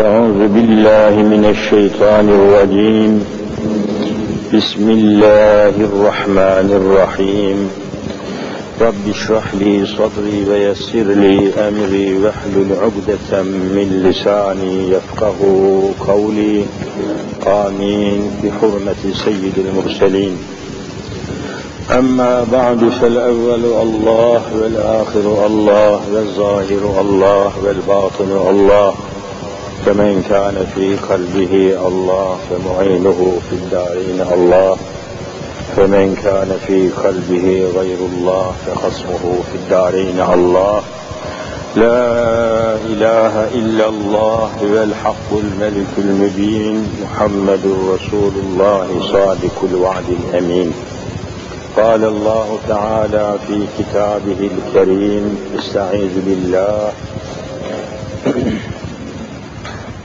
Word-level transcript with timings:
أعوذ 0.00 0.48
بالله 0.48 1.22
من 1.22 1.44
الشيطان 1.44 2.28
الرجيم. 2.28 3.24
بسم 4.54 4.90
الله 4.90 5.68
الرحمن 5.68 6.68
الرحيم. 6.80 7.70
رب 8.80 9.08
اشرح 9.10 9.54
لي 9.54 9.86
صدري 9.86 10.44
ويسر 10.50 11.02
لي 11.02 11.52
أمري 11.68 12.18
واحلل 12.18 12.72
عقدة 12.82 13.42
من 13.42 14.02
لساني 14.04 14.90
يفقه 14.90 15.38
قولي. 16.08 16.64
آمين. 17.46 18.30
بحرمة 18.44 19.02
سيد 19.24 19.54
المرسلين. 19.58 20.36
أما 21.90 22.46
بعد 22.52 22.88
فالأول 22.88 23.64
الله 23.64 24.42
والآخر 24.62 25.46
الله 25.46 26.00
والظاهر 26.14 27.00
الله 27.00 27.52
والباطن 27.64 28.30
الله. 28.50 28.94
فمن 29.86 30.24
كان 30.28 30.66
في 30.74 30.96
قلبه 30.96 31.54
الله 31.88 32.38
فمعينه 32.50 33.38
في 33.50 33.56
الدارين 33.56 34.20
الله. 34.32 34.76
فمن 35.76 36.16
كان 36.22 36.58
في 36.66 36.88
قلبه 36.88 37.46
غير 37.80 37.98
الله 37.98 38.52
فخصمه 38.66 39.24
في 39.52 39.54
الدارين 39.54 40.20
الله. 40.20 40.82
لا 41.76 42.74
إله 42.74 43.48
إلا 43.54 43.88
الله 43.88 44.50
والحق 44.72 45.30
الملك 45.32 45.92
المبين 45.98 46.86
محمد 47.02 47.60
رسول 47.94 48.32
الله 48.44 48.86
صادق 49.12 49.56
الوعد 49.70 50.04
الأمين. 50.08 50.72
قال 51.76 52.04
الله 52.04 52.58
تعالى 52.68 53.34
في 53.46 53.66
كتابه 53.78 54.50
الكريم 54.50 55.38
استعيذ 55.58 56.10
بالله. 56.26 56.92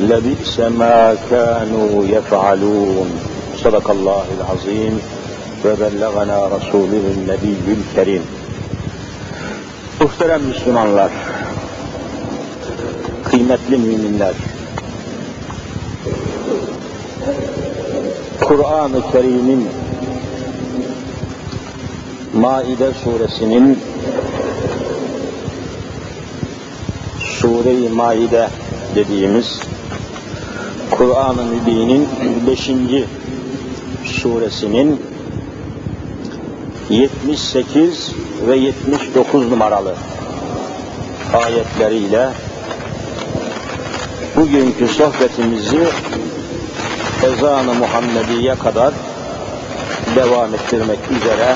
لبئس 0.00 0.60
ما 0.60 1.16
كانوا 1.30 2.04
يفعلون 2.04 3.08
صدق 3.64 3.90
الله 3.90 4.24
العظيم 4.38 5.00
وبلغنا 5.64 6.46
رسوله 6.46 7.04
النبي 7.16 7.56
الكريم 7.78 8.24
Muhterem 10.00 10.42
Müslümanlar, 10.42 11.10
kıymetli 13.24 13.76
müminler, 13.76 14.34
Kur'an-ı 18.40 19.12
Kerim'in 19.12 19.68
Maide 22.34 22.92
suresinin 23.04 23.78
Sure-i 27.20 27.88
Maide 27.88 28.48
dediğimiz 28.94 29.60
Kur'an-ı 30.91 31.45
Mübin'in 31.45 32.07
5. 32.47 32.69
suresinin 34.05 35.01
78 36.89 38.11
ve 38.47 38.55
79 38.57 39.51
numaralı 39.51 39.95
ayetleriyle 41.33 42.29
bugünkü 44.35 44.87
sohbetimizi 44.87 45.87
ezan-ı 47.23 47.73
Muhammediye 47.73 48.55
kadar 48.55 48.93
devam 50.15 50.53
ettirmek 50.53 50.99
üzere 51.11 51.55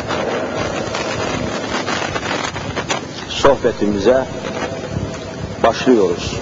sohbetimize 3.29 4.25
başlıyoruz. 5.63 6.35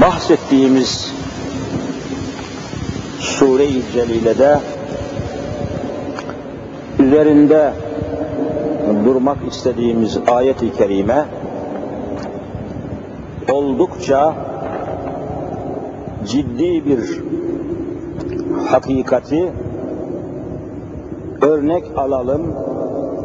Bahsettiğimiz 0.00 1.14
Sure-i 3.20 3.82
Celile'de 3.92 4.58
üzerinde 6.98 7.72
durmak 9.04 9.38
istediğimiz 9.48 10.18
ayet-i 10.28 10.72
kerime 10.72 11.24
oldukça 13.52 14.34
ciddi 16.24 16.86
bir 16.86 17.22
hakikati 18.68 19.52
örnek 21.40 21.84
alalım, 21.96 22.54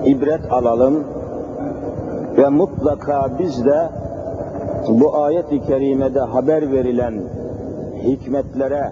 ibret 0.06 0.52
alalım 0.52 1.04
ve 2.38 2.50
mutlaka 2.50 3.40
biz 3.40 3.66
de 3.66 4.01
bu 4.90 5.16
ayet-i 5.24 5.62
kerimede 5.62 6.20
haber 6.20 6.72
verilen 6.72 7.24
hikmetlere, 8.04 8.92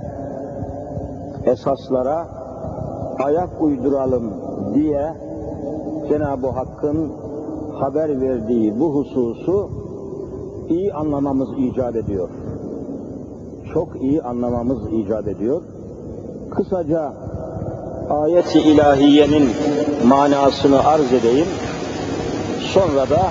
esaslara 1.45 2.27
ayak 3.23 3.61
uyduralım 3.61 4.33
diye 4.73 5.13
Cenab-ı 6.09 6.47
Hakk'ın 6.47 7.11
haber 7.79 8.22
verdiği 8.22 8.79
bu 8.79 8.95
hususu 8.95 9.69
iyi 10.69 10.94
anlamamız 10.94 11.49
icap 11.57 11.95
ediyor. 11.95 12.29
Çok 13.73 14.01
iyi 14.01 14.22
anlamamız 14.22 14.79
icap 14.94 15.28
ediyor. 15.28 15.61
Kısaca 16.49 17.13
ayet-i 18.09 18.59
ilahiyenin 18.59 19.49
manasını 20.07 20.85
arz 20.85 21.13
edeyim. 21.13 21.47
Sonra 22.73 23.09
da 23.09 23.22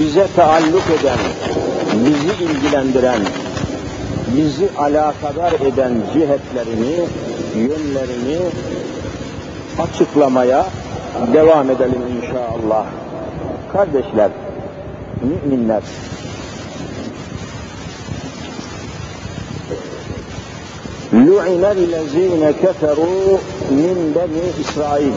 bize 0.00 0.26
taalluk 0.36 0.84
eden, 1.00 1.18
bizi 2.04 2.44
ilgilendiren, 2.44 3.20
bizi 4.36 4.68
alakadar 4.78 5.52
eden 5.52 5.92
cihetlerini, 6.12 6.96
yönlerini 7.56 8.38
açıklamaya 9.78 10.66
devam 11.32 11.70
edelim 11.70 12.02
inşallah. 12.16 12.86
Kardeşler, 13.72 14.30
müminler, 15.20 15.82
لُعِنَ 21.12 21.64
الَّذ۪ينَ 21.78 22.42
كَفَرُوا 22.62 23.38
مِنْ 23.70 23.96
بَنِي 24.14 24.60
İsrail. 24.60 25.12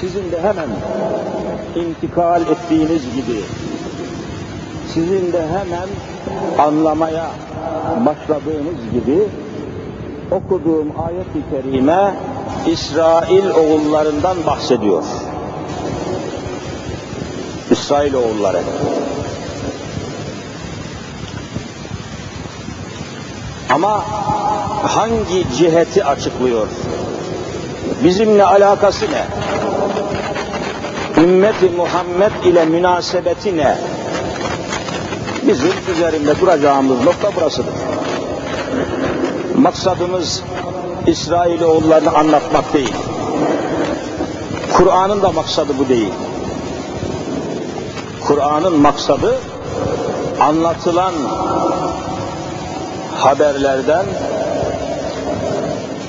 Sizin 0.00 0.32
de 0.32 0.42
hemen 0.42 0.68
intikal 1.75 2.41
ettiğiniz 2.41 3.15
gibi, 3.15 3.41
sizin 4.93 5.33
de 5.33 5.47
hemen 5.47 5.87
anlamaya 6.57 7.25
başladığınız 8.05 8.91
gibi 8.93 9.27
okuduğum 10.31 10.87
ayet-i 11.01 11.41
kerime 11.51 12.13
İsrail 12.67 13.49
oğullarından 13.49 14.37
bahsediyor. 14.47 15.03
İsrail 17.71 18.13
oğulları. 18.13 18.61
Ama 23.73 24.03
hangi 24.83 25.45
ciheti 25.57 26.05
açıklıyor? 26.05 26.67
Bizimle 28.03 28.45
alakası 28.45 29.05
ne? 29.05 29.40
Ümmeti 31.23 31.69
Muhammed 31.69 32.43
ile 32.43 32.65
münasebeti 32.65 33.57
ne? 33.57 33.77
Bizim 35.47 35.71
üzerinde 35.93 36.39
duracağımız 36.39 37.03
nokta 37.03 37.35
burasıdır. 37.35 37.73
Maksadımız 39.55 40.43
İsrailoğullarını 41.07 42.17
anlatmak 42.17 42.73
değil. 42.73 42.93
Kur'an'ın 44.73 45.21
da 45.21 45.31
maksadı 45.31 45.73
bu 45.79 45.89
değil. 45.89 46.13
Kur'an'ın 48.27 48.79
maksadı 48.79 49.35
anlatılan 50.39 51.13
haberlerden, 53.17 54.05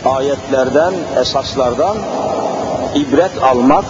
ayetlerden, 0.04 0.94
esaslardan 1.20 1.96
ibret 2.94 3.42
almak, 3.42 3.84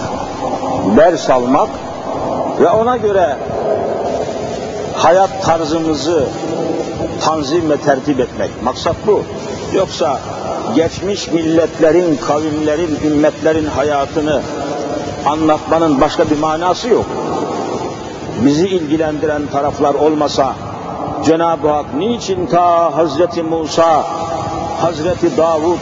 ders 0.96 1.30
almak, 1.30 1.68
ve 2.60 2.68
ona 2.68 2.96
göre 2.96 3.36
hayat 4.96 5.42
tarzımızı 5.42 6.24
tanzim 7.24 7.70
ve 7.70 7.76
tertip 7.76 8.20
etmek. 8.20 8.50
Maksat 8.62 8.96
bu. 9.06 9.22
Yoksa 9.74 10.20
geçmiş 10.74 11.32
milletlerin, 11.32 12.16
kavimlerin, 12.16 12.98
ümmetlerin 13.06 13.66
hayatını 13.66 14.42
anlatmanın 15.26 16.00
başka 16.00 16.30
bir 16.30 16.38
manası 16.38 16.88
yok. 16.88 17.06
Bizi 18.44 18.68
ilgilendiren 18.68 19.46
taraflar 19.46 19.94
olmasa 19.94 20.54
Cenab-ı 21.24 21.68
Hak 21.68 21.94
niçin 21.94 22.46
ta 22.46 22.96
Hazreti 22.96 23.42
Musa, 23.42 24.04
Hazreti 24.80 25.36
Davud, 25.36 25.78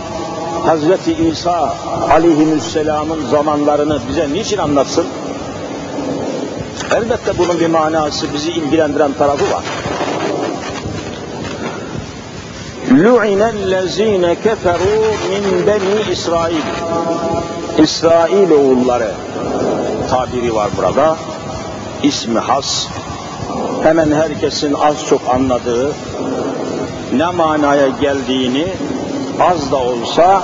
Hazreti 0.66 1.14
İsa 1.14 1.76
aleyhisselamın 2.12 3.26
zamanlarını 3.32 4.00
bize 4.10 4.34
niçin 4.34 4.58
anlatsın? 4.58 5.06
Elbette 6.96 7.38
bunun 7.38 7.60
bir 7.60 7.68
manası, 7.68 8.34
bizi 8.34 8.52
ilgilendiren 8.52 9.14
tarafı 9.14 9.52
var. 9.52 9.64
لُعِنَ 12.90 13.42
الَّذ۪ينَ 13.56 14.36
كَفَرُوا 14.46 15.08
مِنْ 15.32 15.46
بَنِي 15.68 16.12
İsrail. 16.12 16.66
İsrail 17.78 18.52
oğulları 18.52 19.12
tabiri 20.10 20.56
var 20.56 20.70
burada. 20.78 21.18
İsmi 22.04 22.40
has. 22.40 22.88
Hemen 23.84 24.12
herkesin 24.12 24.74
az 24.74 25.06
çok 25.10 25.22
anladığı 25.30 25.92
ne 27.14 27.30
manaya 27.30 27.88
geldiğini 27.88 28.68
az 29.41 29.73
da 29.73 29.77
olsa 29.77 30.43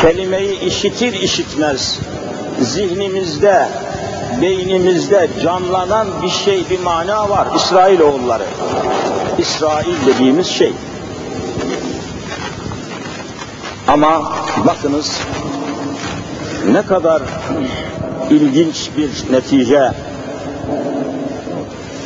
kelimeyi 0.00 0.60
işitir 0.60 1.12
işitmez 1.12 1.98
zihnimizde, 2.60 3.68
beynimizde 4.42 5.28
canlanan 5.42 6.06
bir 6.22 6.28
şey, 6.28 6.64
bir 6.70 6.80
mana 6.80 7.30
var. 7.30 7.48
İsrail 7.56 8.00
oğulları. 8.00 8.44
İsrail 9.38 10.06
dediğimiz 10.06 10.46
şey. 10.46 10.72
Ama 13.88 14.32
bakınız 14.66 15.20
ne 16.72 16.82
kadar 16.82 17.22
ilginç 18.30 18.90
bir 18.96 19.32
netice, 19.32 19.92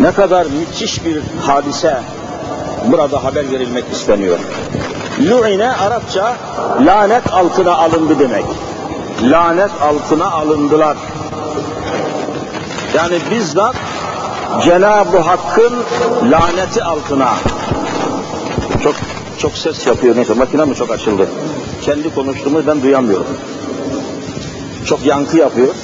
ne 0.01 0.13
kadar 0.13 0.47
müthiş 0.47 1.05
bir 1.05 1.19
hadise 1.47 1.97
burada 2.85 3.25
haber 3.25 3.51
verilmek 3.51 3.85
isteniyor. 3.93 4.39
Lu'ine 5.21 5.73
Arapça 5.73 6.37
lanet 6.87 7.33
altına 7.33 7.75
alındı 7.75 8.19
demek. 8.19 8.45
Lanet 9.23 9.71
altına 9.83 10.31
alındılar. 10.31 10.97
Yani 12.95 13.19
bizzat 13.31 13.75
Cenab-ı 14.65 15.19
Hakk'ın 15.19 15.75
laneti 16.31 16.85
altına. 16.85 17.29
Çok 18.83 18.95
çok 19.39 19.53
ses 19.53 19.87
yapıyor 19.87 20.17
neyse 20.17 20.35
makine 20.35 20.65
mi 20.65 20.75
çok 20.75 20.91
açıldı? 20.91 21.29
Kendi 21.83 22.15
konuştuğumu 22.15 22.67
ben 22.67 22.83
duyamıyorum. 22.83 23.27
Çok 24.87 25.07
yankı 25.07 25.37
yapıyor. 25.37 25.75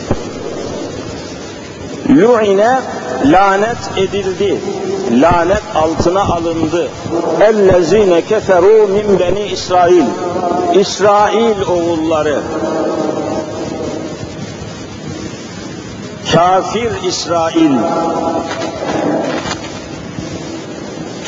Lu'ine 2.17 2.81
lanet 3.25 3.91
edildi. 3.97 4.59
Lanet 5.13 5.63
altına 5.75 6.23
alındı. 6.23 6.89
Ellezine 7.41 8.23
keferu 8.23 8.89
min 8.89 9.19
beni 9.21 9.43
İsrail. 9.47 10.05
İsrail 10.75 11.63
oğulları. 11.63 12.41
Kafir 16.33 16.91
İsrail. 17.09 17.73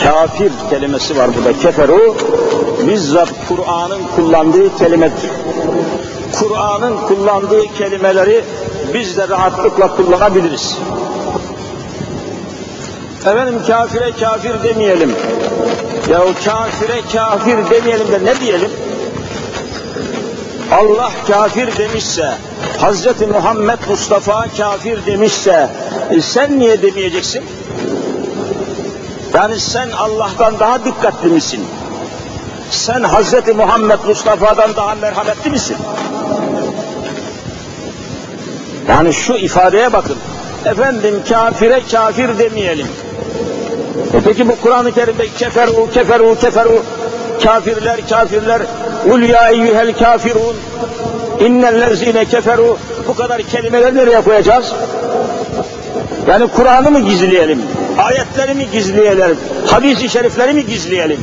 Kafir 0.04 0.52
kelimesi 0.70 1.16
var 1.16 1.30
burada. 1.36 1.58
Keferu 1.58 2.16
bizzat 2.88 3.28
Kur'an'ın 3.48 4.02
kullandığı 4.16 4.76
kelimedir. 4.76 5.30
Kur'an'ın 6.38 6.96
kullandığı 6.96 7.62
kelimeleri 7.78 8.44
biz 8.94 9.16
de 9.16 9.28
rahatlıkla 9.28 9.96
kullanabiliriz. 9.96 10.78
Efendim 13.20 13.60
kafire 13.66 14.12
kafir 14.20 14.62
demeyelim. 14.64 15.14
Ya 16.10 16.22
o 16.22 16.32
kafire 16.44 17.00
kafir 17.12 17.70
demeyelim 17.70 18.12
de 18.12 18.24
ne 18.24 18.40
diyelim? 18.40 18.70
Allah 20.72 21.10
kafir 21.28 21.78
demişse, 21.78 22.34
Hazreti 22.80 23.26
Muhammed 23.26 23.78
Mustafa 23.88 24.46
kafir 24.56 25.06
demişse, 25.06 25.70
e 26.10 26.20
sen 26.20 26.58
niye 26.58 26.82
demeyeceksin? 26.82 27.42
Yani 29.34 29.60
sen 29.60 29.90
Allah'tan 29.90 30.58
daha 30.58 30.84
dikkatli 30.84 31.28
misin? 31.28 31.64
Sen 32.70 33.02
Hazreti 33.02 33.52
Muhammed 33.52 33.98
Mustafa'dan 34.08 34.76
daha 34.76 34.94
merhametli 34.94 35.50
misin? 35.50 35.76
Yani 38.88 39.12
şu 39.12 39.34
ifadeye 39.34 39.92
bakın. 39.92 40.16
Efendim 40.64 41.14
kafire 41.28 41.80
kafir 41.90 42.38
demeyelim. 42.38 42.86
E 44.14 44.20
peki 44.24 44.48
bu 44.48 44.56
Kur'an-ı 44.62 44.92
Kerim'de 44.92 45.28
keferu, 45.28 45.90
keferu, 45.94 46.38
keferu, 46.40 46.82
kafirler, 47.42 48.08
kafirler, 48.08 48.62
ul 49.10 49.22
ya 49.22 49.50
eyyühel 49.50 49.98
kafirun, 49.98 50.56
innellezine 51.40 52.24
keferu, 52.24 52.78
bu 53.08 53.14
kadar 53.14 53.42
kelimeleri 53.42 53.94
nereye 53.94 54.20
koyacağız? 54.20 54.72
Yani 56.28 56.48
Kur'an'ı 56.56 56.90
mı 56.90 57.00
gizleyelim? 57.00 57.62
Ayetleri 57.98 58.54
mi 58.54 58.66
gizleyelim? 58.72 59.36
Hadis-i 59.66 60.08
şerifleri 60.08 60.52
mi 60.52 60.66
gizleyelim? 60.66 61.20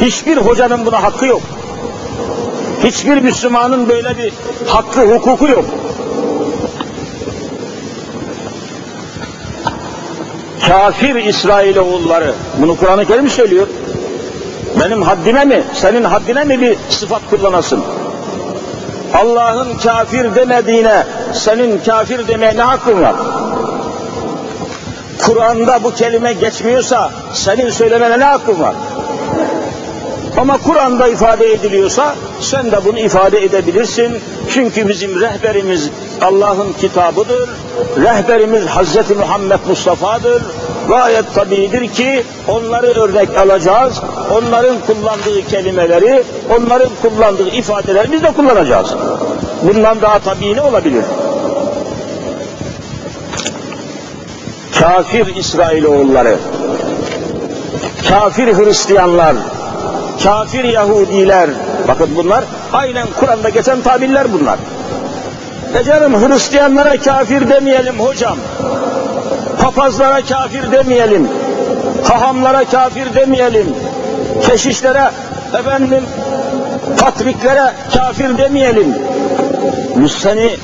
Hiçbir 0.00 0.36
hocanın 0.36 0.86
buna 0.86 1.02
hakkı 1.02 1.26
yok. 1.26 1.42
Hiçbir 2.84 3.20
Müslümanın 3.20 3.88
böyle 3.88 4.18
bir 4.18 4.32
hakkı, 4.66 5.00
hukuku 5.00 5.48
yok. 5.48 5.64
Kafir 10.68 11.14
İsrail 11.14 11.76
oğulları. 11.76 12.34
Bunu 12.58 12.76
Kur'an-ı 12.76 13.06
Kerim 13.06 13.30
söylüyor. 13.30 13.66
Benim 14.80 15.02
haddime 15.02 15.44
mi, 15.44 15.62
senin 15.74 16.04
haddine 16.04 16.44
mi 16.44 16.60
bir 16.60 16.76
sıfat 16.90 17.22
kullanasın? 17.30 17.84
Allah'ın 19.14 19.78
kafir 19.78 20.34
demediğine 20.34 21.06
senin 21.32 21.78
kafir 21.78 22.28
demeye 22.28 22.56
ne 22.56 22.62
hakkın 22.62 23.02
var? 23.02 23.14
Kur'an'da 25.26 25.84
bu 25.84 25.94
kelime 25.94 26.32
geçmiyorsa 26.32 27.10
senin 27.32 27.70
söylemene 27.70 28.18
ne 28.18 28.24
hakkın 28.24 28.60
var? 28.60 28.74
Ama 30.36 30.58
Kur'an'da 30.58 31.08
ifade 31.08 31.52
ediliyorsa 31.52 32.14
sen 32.40 32.72
de 32.72 32.84
bunu 32.84 32.98
ifade 32.98 33.44
edebilirsin. 33.44 34.18
Çünkü 34.50 34.88
bizim 34.88 35.20
rehberimiz 35.20 35.90
Allah'ın 36.20 36.72
kitabıdır. 36.72 37.50
Rehberimiz 37.96 38.66
Hazreti 38.66 39.14
Muhammed 39.14 39.58
Mustafa'dır. 39.68 40.42
Gayet 40.88 41.34
tabidir 41.34 41.88
ki 41.88 42.24
onları 42.48 42.86
örnek 42.86 43.38
alacağız. 43.38 44.00
Onların 44.30 44.76
kullandığı 44.86 45.46
kelimeleri, 45.48 46.22
onların 46.50 46.90
kullandığı 47.02 47.48
ifadeleri 47.48 48.12
biz 48.12 48.22
de 48.22 48.32
kullanacağız. 48.32 48.94
Bundan 49.62 50.00
daha 50.00 50.18
tabii 50.18 50.56
ne 50.56 50.62
olabilir? 50.62 51.04
Kafir 54.80 55.36
İsrailoğulları, 55.36 56.36
kafir 58.08 58.54
Hristiyanlar, 58.54 59.36
kafir 60.24 60.64
Yahudiler, 60.64 61.50
bakın 61.88 62.08
bunlar 62.16 62.44
aynen 62.72 63.06
Kur'an'da 63.20 63.48
geçen 63.48 63.80
tabirler 63.80 64.32
bunlar. 64.32 64.58
E 65.80 65.84
canım 65.84 66.28
Hristiyanlara 66.28 66.96
kafir 66.96 67.50
demeyelim 67.50 68.00
hocam. 68.00 68.36
Papazlara 69.64 70.22
kafir 70.22 70.72
demeyelim. 70.72 71.28
Hahamlara 72.04 72.64
kafir 72.64 73.14
demeyelim. 73.14 73.66
Keşişlere, 74.46 75.10
efendim, 75.58 76.04
patriklere 76.98 77.72
kafir 77.94 78.38
demeyelim. 78.38 78.94
Bu 79.96 80.08
seni 80.08 80.56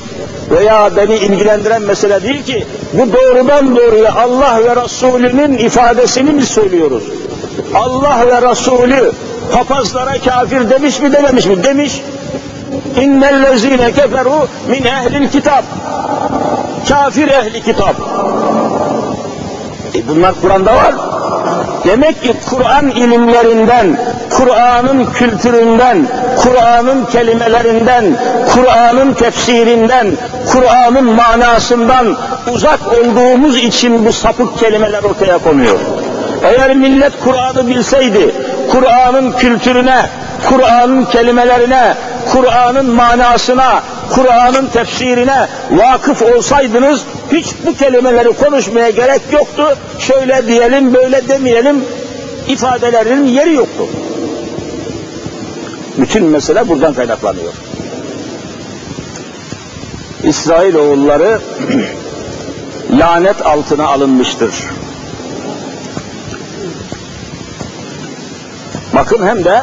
veya 0.50 0.96
beni 0.96 1.14
ilgilendiren 1.14 1.82
mesele 1.82 2.22
değil 2.22 2.44
ki. 2.44 2.66
Bu 2.92 3.12
doğrudan 3.12 3.76
doğruya 3.76 4.14
Allah 4.14 4.60
ve 4.64 4.82
Resulünün 4.84 5.58
ifadesini 5.58 6.38
biz 6.38 6.48
söylüyoruz. 6.48 7.02
Allah 7.74 8.26
ve 8.26 8.50
Resulü 8.50 9.12
papazlara 9.52 10.18
kafir 10.24 10.70
demiş 10.70 11.00
mi 11.00 11.12
dememiş 11.12 11.46
mi? 11.46 11.64
Demiş. 11.64 12.02
İnnellezine 13.00 13.92
keferu 13.92 14.48
min 14.68 14.84
ehlil 14.84 15.28
kitap. 15.28 15.64
Kafir 16.88 17.28
ehli 17.28 17.62
kitap. 17.62 17.96
E 19.98 20.08
bunlar 20.08 20.34
Kur'an'da 20.42 20.74
var. 20.74 20.94
Demek 21.84 22.22
ki 22.22 22.32
Kur'an 22.50 22.88
ilimlerinden, 22.88 23.96
Kur'an'ın 24.30 25.06
kültüründen, 25.06 26.06
Kur'an'ın 26.42 27.04
kelimelerinden, 27.04 28.04
Kur'an'ın 28.54 29.12
tefsirinden, 29.12 30.06
Kur'an'ın 30.52 31.04
manasından 31.04 32.16
uzak 32.52 32.80
olduğumuz 32.92 33.56
için 33.56 34.06
bu 34.06 34.12
sapık 34.12 34.58
kelimeler 34.58 35.02
ortaya 35.02 35.38
konuyor. 35.38 35.78
Eğer 36.42 36.74
millet 36.74 37.12
Kur'an'ı 37.24 37.66
bilseydi, 37.66 38.34
Kur'an'ın 38.72 39.32
kültürüne, 39.32 40.06
Kur'an'ın 40.48 41.04
kelimelerine, 41.04 41.94
Kur'an'ın 42.32 42.86
manasına, 42.86 43.82
Kur'an'ın 44.14 44.66
tefsirine 44.66 45.48
vakıf 45.70 46.22
olsaydınız 46.22 47.04
hiç 47.32 47.46
bu 47.66 47.76
kelimeleri 47.76 48.28
konuşmaya 48.28 48.90
gerek 48.90 49.22
yoktu. 49.32 49.76
Şöyle 49.98 50.46
diyelim, 50.46 50.94
böyle 50.94 51.28
demeyelim 51.28 51.84
ifadelerin 52.48 53.24
yeri 53.24 53.54
yoktu. 53.54 53.86
Bütün 55.98 56.24
mesele 56.24 56.68
buradan 56.68 56.94
kaynaklanıyor. 56.94 57.52
İsrail 60.22 60.74
oğulları 60.74 61.40
lanet 62.90 63.46
altına 63.46 63.86
alınmıştır. 63.86 64.54
Bakın 68.94 69.26
hem 69.26 69.44
de 69.44 69.62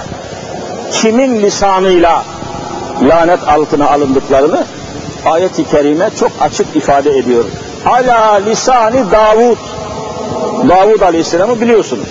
kimin 0.92 1.42
lisanıyla 1.42 2.26
lanet 3.02 3.48
altına 3.48 3.90
alındıklarını 3.90 4.66
ayet-i 5.26 5.70
kerime 5.70 6.10
çok 6.20 6.32
açık 6.42 6.76
ifade 6.76 7.18
ediyor. 7.18 7.46
Ala 7.86 8.34
lisani 8.34 9.12
Davud. 9.12 9.58
Davud 10.70 11.02
Aleyhisselam'ı 11.02 11.62
biliyorsunuz. 11.62 12.08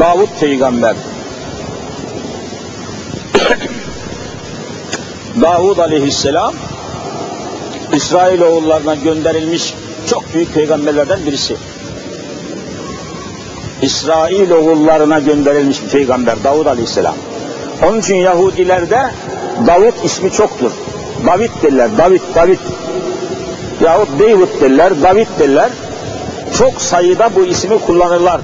Davud 0.00 0.28
peygamber. 0.40 0.96
Davud 5.40 5.78
Aleyhisselam 5.78 6.54
İsrail 7.94 8.40
oğullarına 8.40 8.94
gönderilmiş 8.94 9.74
çok 10.10 10.34
büyük 10.34 10.54
peygamberlerden 10.54 11.26
birisi. 11.26 11.56
İsrail 13.82 14.50
oğullarına 14.50 15.18
gönderilmiş 15.18 15.84
bir 15.84 15.88
peygamber 15.88 16.44
Davud 16.44 16.66
Aleyhisselam. 16.66 17.14
Onun 17.82 18.00
için 18.00 18.16
Yahudilerde 18.16 19.10
Davut 19.66 20.04
ismi 20.04 20.32
çoktur. 20.32 20.70
David 21.26 21.50
derler, 21.62 21.90
David, 21.98 22.20
David. 22.34 22.58
Yahut 23.80 24.08
David 24.20 24.60
derler, 24.60 25.02
David 25.02 25.26
derler. 25.38 25.70
Çok 26.58 26.82
sayıda 26.82 27.30
bu 27.36 27.44
ismi 27.44 27.78
kullanırlar. 27.78 28.40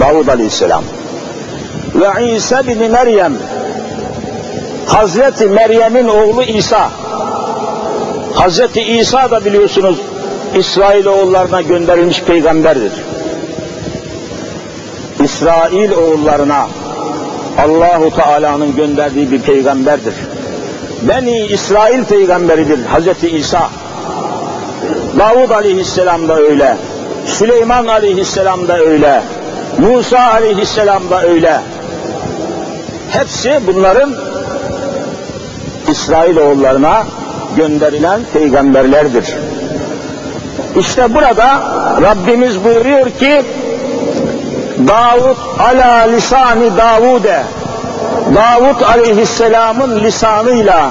Davud 0.00 0.28
Aleyhisselam. 0.28 0.84
Ve 1.94 2.34
İsa 2.36 2.66
bin 2.66 2.90
Meryem 2.90 3.32
Hazreti 4.86 5.46
Meryem'in 5.46 6.08
oğlu 6.08 6.42
İsa. 6.42 6.90
Hazreti 8.34 8.80
İsa 8.80 9.30
da 9.30 9.44
biliyorsunuz 9.44 10.00
İsrail 10.54 11.06
oğullarına 11.06 11.60
gönderilmiş 11.60 12.22
peygamberdir. 12.22 12.92
İsrail 15.24 15.92
oğullarına 15.92 16.66
Allahu 17.58 18.10
Teala'nın 18.16 18.76
gönderdiği 18.76 19.30
bir 19.30 19.40
peygamberdir. 19.40 20.14
Beni 21.08 21.46
İsrail 21.46 22.04
peygamberidir 22.04 22.86
Hazreti 22.86 23.28
İsa. 23.28 23.68
Davud 25.18 25.50
aleyhisselam 25.50 26.28
da 26.28 26.36
öyle. 26.36 26.76
Süleyman 27.26 27.86
aleyhisselam 27.86 28.68
da 28.68 28.78
öyle. 28.78 29.22
Musa 29.78 30.18
aleyhisselam 30.18 31.10
da 31.10 31.22
öyle. 31.22 31.60
Hepsi 33.10 33.60
bunların 33.66 34.14
İsrail 35.90 36.36
oğullarına 36.36 37.04
gönderilen 37.56 38.20
peygamberlerdir. 38.32 39.34
İşte 40.78 41.14
burada 41.14 41.62
Rabbimiz 42.02 42.64
buyuruyor 42.64 43.10
ki 43.10 43.42
Davud 44.88 45.36
ala 45.58 45.94
lisani 46.02 46.76
Davude 46.76 47.42
Davud 48.34 48.80
aleyhisselamın 48.80 50.00
lisanıyla 50.00 50.90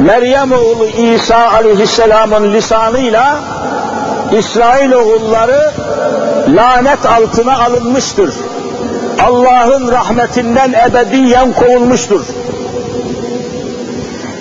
Meryem 0.00 0.52
oğlu 0.52 0.86
İsa 0.86 1.50
aleyhisselamın 1.50 2.52
lisanıyla 2.52 3.38
İsrail 4.38 4.92
oğulları 4.92 5.70
lanet 6.48 7.06
altına 7.06 7.58
alınmıştır. 7.58 8.34
Allah'ın 9.24 9.92
rahmetinden 9.92 10.72
ebediyen 10.72 11.52
kovulmuştur. 11.52 12.22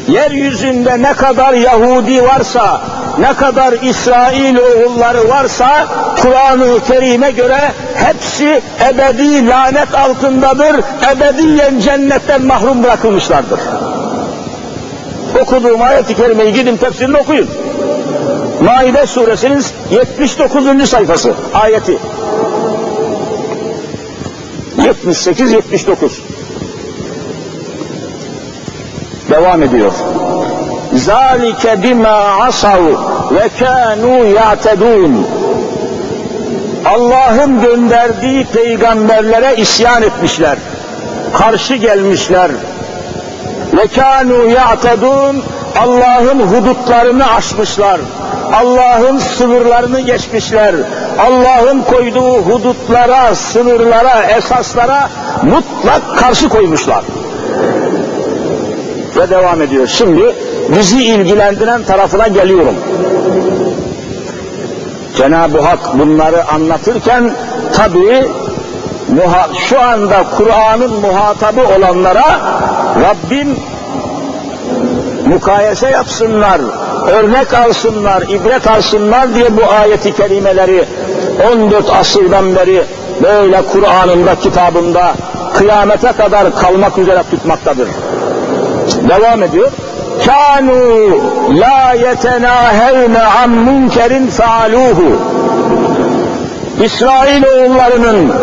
Yeryüzünde 0.07 1.01
ne 1.01 1.13
kadar 1.13 1.53
Yahudi 1.53 2.23
varsa, 2.23 2.81
ne 3.19 3.33
kadar 3.33 3.73
İsrail 3.73 4.57
oğulları 4.57 5.29
varsa 5.29 5.87
Kur'an-ı 6.21 6.79
Kerim'e 6.87 7.31
göre 7.31 7.59
hepsi 7.95 8.61
ebedi 8.89 9.47
lanet 9.47 9.95
altındadır, 9.95 10.75
ebediyen 11.15 11.79
cennetten 11.79 12.45
mahrum 12.45 12.83
bırakılmışlardır. 12.83 13.59
Okuduğum 15.41 15.81
ayet-i 15.81 16.15
kerimeyi 16.15 16.53
gidin 16.53 16.77
tefsirini 16.77 17.17
okuyun. 17.17 17.49
Maide 18.61 19.05
suresinin 19.05 19.63
79. 19.91 20.89
sayfası 20.89 21.33
ayeti. 21.53 21.97
78-79 24.77 26.11
devam 29.29 29.63
ediyor. 29.63 29.91
Zalike 31.05 31.83
bima 31.83 32.45
asav 32.47 32.83
ve 33.31 33.49
kanu 33.59 34.25
ya'tedun. 34.25 35.27
Allah'ın 36.85 37.61
gönderdiği 37.61 38.45
peygamberlere 38.45 39.55
isyan 39.55 40.01
etmişler. 40.01 40.57
Karşı 41.33 41.75
gelmişler. 41.75 42.51
Ve 43.73 43.87
kanu 43.87 44.49
ya'tedun. 44.49 45.43
Allah'ın 45.79 46.39
hudutlarını 46.39 47.31
aşmışlar. 47.31 47.99
Allah'ın 48.53 49.17
sınırlarını 49.17 49.99
geçmişler. 49.99 50.75
Allah'ın 51.19 51.81
koyduğu 51.81 52.37
hudutlara, 52.37 53.35
sınırlara, 53.35 54.23
esaslara 54.23 55.09
mutlak 55.43 56.17
karşı 56.19 56.49
koymuşlar. 56.49 57.03
Ve 59.17 59.29
devam 59.29 59.61
ediyor. 59.61 59.87
Şimdi 59.87 60.35
bizi 60.77 61.03
ilgilendiren 61.03 61.83
tarafına 61.83 62.27
geliyorum. 62.27 62.75
Cenab-ı 65.17 65.61
Hak 65.61 65.99
bunları 65.99 66.47
anlatırken 66.47 67.31
tabii 67.73 68.27
şu 69.69 69.81
anda 69.81 70.25
Kur'an'ın 70.37 70.99
muhatabı 70.99 71.61
olanlara 71.77 72.39
Rabbim 73.03 73.57
mukayese 75.25 75.89
yapsınlar, 75.89 76.61
örnek 77.07 77.53
alsınlar, 77.53 78.21
ibret 78.21 78.67
alsınlar 78.67 79.35
diye 79.35 79.57
bu 79.57 79.71
ayeti 79.81 80.15
kerimeleri 80.15 80.85
14 81.53 81.89
asırdan 81.89 82.55
beri 82.55 82.83
böyle 83.23 83.61
Kur'an'ında, 83.71 84.35
kitabında 84.35 85.13
kıyamete 85.53 86.11
kadar 86.11 86.55
kalmak 86.55 86.97
üzere 86.97 87.23
tutmaktadır. 87.31 87.87
Devam 89.09 89.43
ediyor. 89.43 89.71
Kanu 90.25 90.81
la 91.59 91.93
yetenahevne 91.93 93.21
an 93.43 93.49
münkerin 93.49 94.27
faaluhu. 94.27 95.17
İsrail 96.83 97.43
oğullarının 97.43 98.33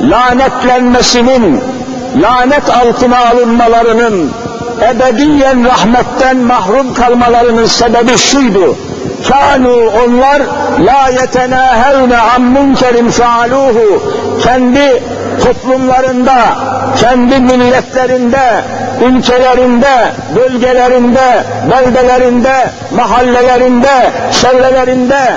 lanetlenmesinin, 0.00 1.60
lanet 2.22 2.70
altına 2.70 3.18
alınmalarının, 3.18 4.30
ebediyen 4.90 5.64
rahmetten 5.64 6.36
mahrum 6.36 6.94
kalmalarının 6.94 7.66
sebebi 7.66 8.18
şuydu. 8.18 8.76
Kanu 9.28 9.76
onlar 10.04 10.42
la 10.80 11.08
yetenahevne 11.08 12.18
an 12.18 12.42
münkerin 12.42 13.10
faaluhu. 13.10 14.02
Kendi 14.42 15.02
toplumlarında, 15.44 16.36
kendi 17.00 17.38
milletlerinde, 17.40 18.64
ülkelerinde, 19.04 20.12
bölgelerinde, 20.36 21.44
beldelerinde, 21.70 22.70
mahallelerinde, 22.96 24.10
çevrelerinde 24.32 25.36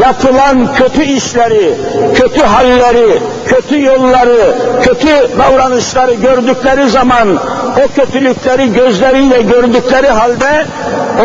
yapılan 0.00 0.74
kötü 0.74 1.02
işleri, 1.02 1.74
kötü 2.14 2.42
halleri, 2.42 3.22
kötü 3.46 3.82
yolları, 3.82 4.54
kötü 4.82 5.38
davranışları 5.38 6.14
gördükleri 6.14 6.90
zaman 6.90 7.38
o 7.84 7.94
kötülükleri 7.94 8.72
gözleriyle 8.72 9.42
gördükleri 9.42 10.08
halde 10.08 10.66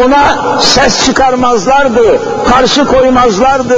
ona 0.05 0.37
ses 0.59 1.05
çıkarmazlardı, 1.05 2.19
karşı 2.49 2.85
koymazlardı. 2.85 3.77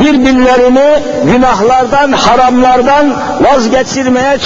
Birbirlerini 0.00 1.02
günahlardan, 1.24 2.12
haramlardan 2.12 3.12
vazgeçirmeye 3.40 4.38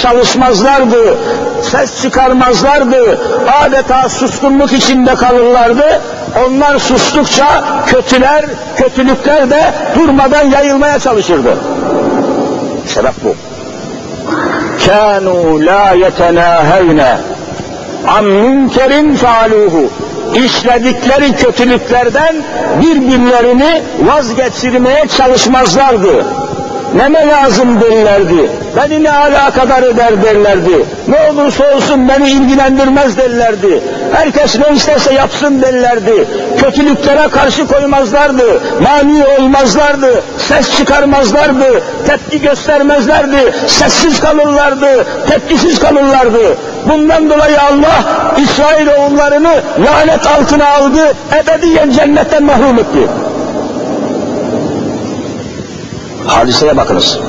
susarlardı, 0.81 1.17
ses 1.61 2.01
çıkarmazlardı, 2.01 3.19
adeta 3.63 4.09
suskunluk 4.09 4.73
içinde 4.73 5.15
kalırlardı. 5.15 6.01
Onlar 6.47 6.79
sustukça 6.79 7.63
kötüler, 7.87 8.45
kötülükler 8.77 9.49
de 9.49 9.73
durmadan 9.95 10.43
yayılmaya 10.43 10.99
çalışırdı. 10.99 11.57
Sebep 12.85 13.13
bu. 13.23 13.35
Kânû 14.85 15.65
lâ 15.65 15.93
yetenâhevne 15.93 17.17
an 18.07 18.25
münkerin 18.25 19.15
faaluhu 19.15 19.89
işledikleri 20.35 21.35
kötülüklerden 21.35 22.35
birbirlerini 22.81 23.81
vazgeçirmeye 24.07 25.07
çalışmazlardı. 25.17 26.25
Neme 26.95 27.27
lazım 27.27 27.81
derlerdi. 27.81 28.49
Beni 28.75 29.03
ne 29.03 29.11
alakadar 29.11 29.83
eder 29.83 30.23
derlerdi. 30.23 30.85
Ne 31.07 31.31
olursa 31.31 31.75
olsun 31.75 32.09
beni 32.09 32.29
ilgilendirmez 32.29 33.17
derlerdi. 33.17 33.83
Herkes 34.13 34.59
ne 34.59 34.75
isterse 34.75 35.13
yapsın 35.13 35.61
derlerdi. 35.61 36.27
Kötülüklere 36.57 37.27
karşı 37.27 37.67
koymazlardı. 37.67 38.61
Mani 38.81 39.25
olmazlardı. 39.39 40.23
Ses 40.37 40.77
çıkarmazlardı. 40.77 41.83
Tepki 42.07 42.41
göstermezlerdi. 42.41 43.53
Sessiz 43.67 44.19
kalırlardı. 44.19 45.05
Tepkisiz 45.29 45.79
kalırlardı. 45.79 46.57
Bundan 46.89 47.29
dolayı 47.29 47.61
Allah 47.61 48.03
İsrail 48.37 48.87
oğullarını 48.87 49.61
lanet 49.85 50.27
altına 50.27 50.67
aldı. 50.67 51.13
Ebediyen 51.43 51.91
cennetten 51.91 52.43
mahrum 52.43 52.79
etti. 52.79 53.07
Hadiseye 56.27 56.77
bakınız. 56.77 57.19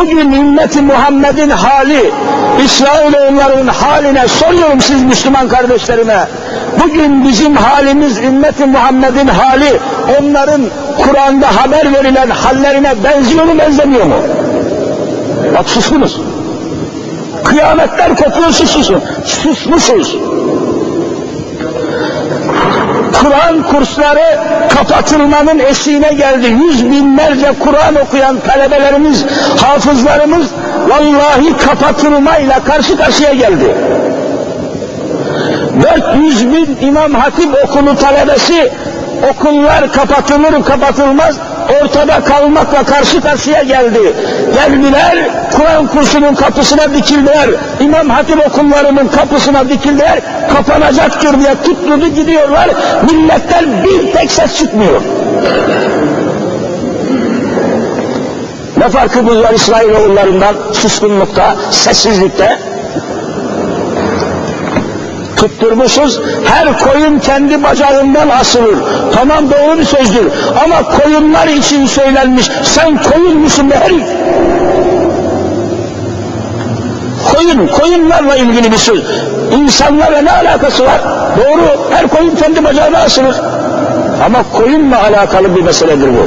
Bugün 0.00 0.32
ümmeti 0.32 0.82
Muhammed'in 0.82 1.50
hali, 1.50 2.10
İsrailoğulların 2.64 3.66
haline 3.66 4.28
soruyorum 4.28 4.80
siz 4.80 5.02
Müslüman 5.02 5.48
kardeşlerime. 5.48 6.28
Bugün 6.84 7.24
bizim 7.28 7.56
halimiz 7.56 8.18
ümmeti 8.18 8.66
Muhammed'in 8.66 9.26
hali, 9.26 9.80
onların 10.20 10.62
Kur'an'da 10.98 11.46
haber 11.56 11.92
verilen 11.92 12.30
hallerine 12.30 12.92
benziyor 13.04 13.44
mu 13.44 13.58
benzemiyor 13.58 14.04
mu? 14.04 14.14
Bak 15.54 15.68
suskunuz. 15.68 16.20
Kıyametler 17.44 18.16
kopuyor 18.16 18.50
sususun. 18.50 19.02
Susmuşuz. 19.24 20.16
Kur'an 23.24 23.62
kursları 23.62 24.38
kapatılmanın 24.68 25.58
eşiğine 25.58 26.12
geldi. 26.12 26.46
Yüz 26.46 26.90
binlerce 26.90 27.52
Kur'an 27.60 27.94
okuyan 27.94 28.36
talebelerimiz, 28.40 29.24
hafızlarımız 29.62 30.46
vallahi 30.88 31.56
kapatılmayla 31.56 32.64
karşı 32.64 32.96
karşıya 32.96 33.32
geldi. 33.32 33.74
400 36.14 36.52
bin 36.52 36.78
İmam 36.80 37.14
Hatip 37.14 37.64
okulu 37.64 37.96
talebesi 37.96 38.72
okullar 39.30 39.92
kapatılır 39.92 40.64
kapatılmaz 40.64 41.38
ortada 41.82 42.20
kalmakla 42.24 42.84
karşı 42.84 43.20
karşıya 43.20 43.62
geldi. 43.62 44.14
Geldiler, 44.54 45.28
Kur'an 45.52 45.86
kursunun 45.86 46.34
kapısına 46.34 46.94
dikildiler. 46.94 47.50
İmam 47.80 48.10
Hatip 48.10 48.46
okullarının 48.46 49.08
kapısına 49.08 49.68
dikildiler. 49.68 50.20
Kapanacaktır 50.52 51.40
diye 51.40 51.54
tutturdu 51.64 52.06
gidiyorlar. 52.06 52.70
Milletten 53.10 53.64
bir 53.84 54.12
tek 54.12 54.32
ses 54.32 54.58
çıkmıyor. 54.58 55.00
Ne 58.76 58.88
farkımız 58.88 59.42
var 59.42 59.52
İsrailoğullarından 59.54 60.54
suskunlukta, 60.72 61.56
sessizlikte? 61.70 62.58
Tutturmuşuz. 65.44 66.20
Her 66.44 66.78
koyun 66.78 67.18
kendi 67.18 67.62
bacağından 67.62 68.28
asılır. 68.28 68.76
Tamam 69.14 69.44
doğru 69.50 69.78
bir 69.78 69.84
sözdür. 69.84 70.26
Ama 70.64 70.82
koyunlar 70.98 71.46
için 71.46 71.86
söylenmiş. 71.86 72.50
Sen 72.62 73.02
koyun 73.02 73.38
musun 73.40 73.70
be 73.70 73.74
herif? 73.74 74.04
Koyun, 77.32 77.66
koyunlarla 77.66 78.36
ilgili 78.36 78.72
bir 78.72 78.76
söz. 78.76 79.02
İnsanlarla 79.52 80.22
ne 80.22 80.32
alakası 80.32 80.84
var? 80.84 81.00
Doğru, 81.36 81.90
her 81.90 82.08
koyun 82.08 82.34
kendi 82.34 82.64
bacağına 82.64 82.98
asılır. 82.98 83.36
Ama 84.26 84.44
koyunla 84.52 85.02
alakalı 85.02 85.56
bir 85.56 85.62
meseledir 85.62 86.08
bu. 86.08 86.26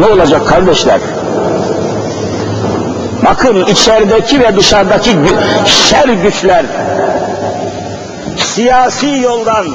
Ne 0.00 0.06
olacak 0.06 0.48
kardeşler? 0.48 1.00
Bakın 3.26 3.66
içerideki 3.66 4.40
ve 4.40 4.56
dışarıdaki 4.56 5.16
şer 5.66 6.08
güçler 6.08 6.64
siyasi 8.38 9.06
yoldan 9.06 9.66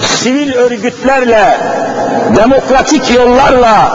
sivil 0.00 0.52
örgütlerle 0.52 1.58
demokratik 2.36 3.10
yollarla 3.10 3.90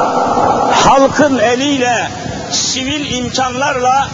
halkın 0.71 1.39
eliyle 1.39 2.07
sivil 2.51 3.15
imkanlarla 3.17 4.07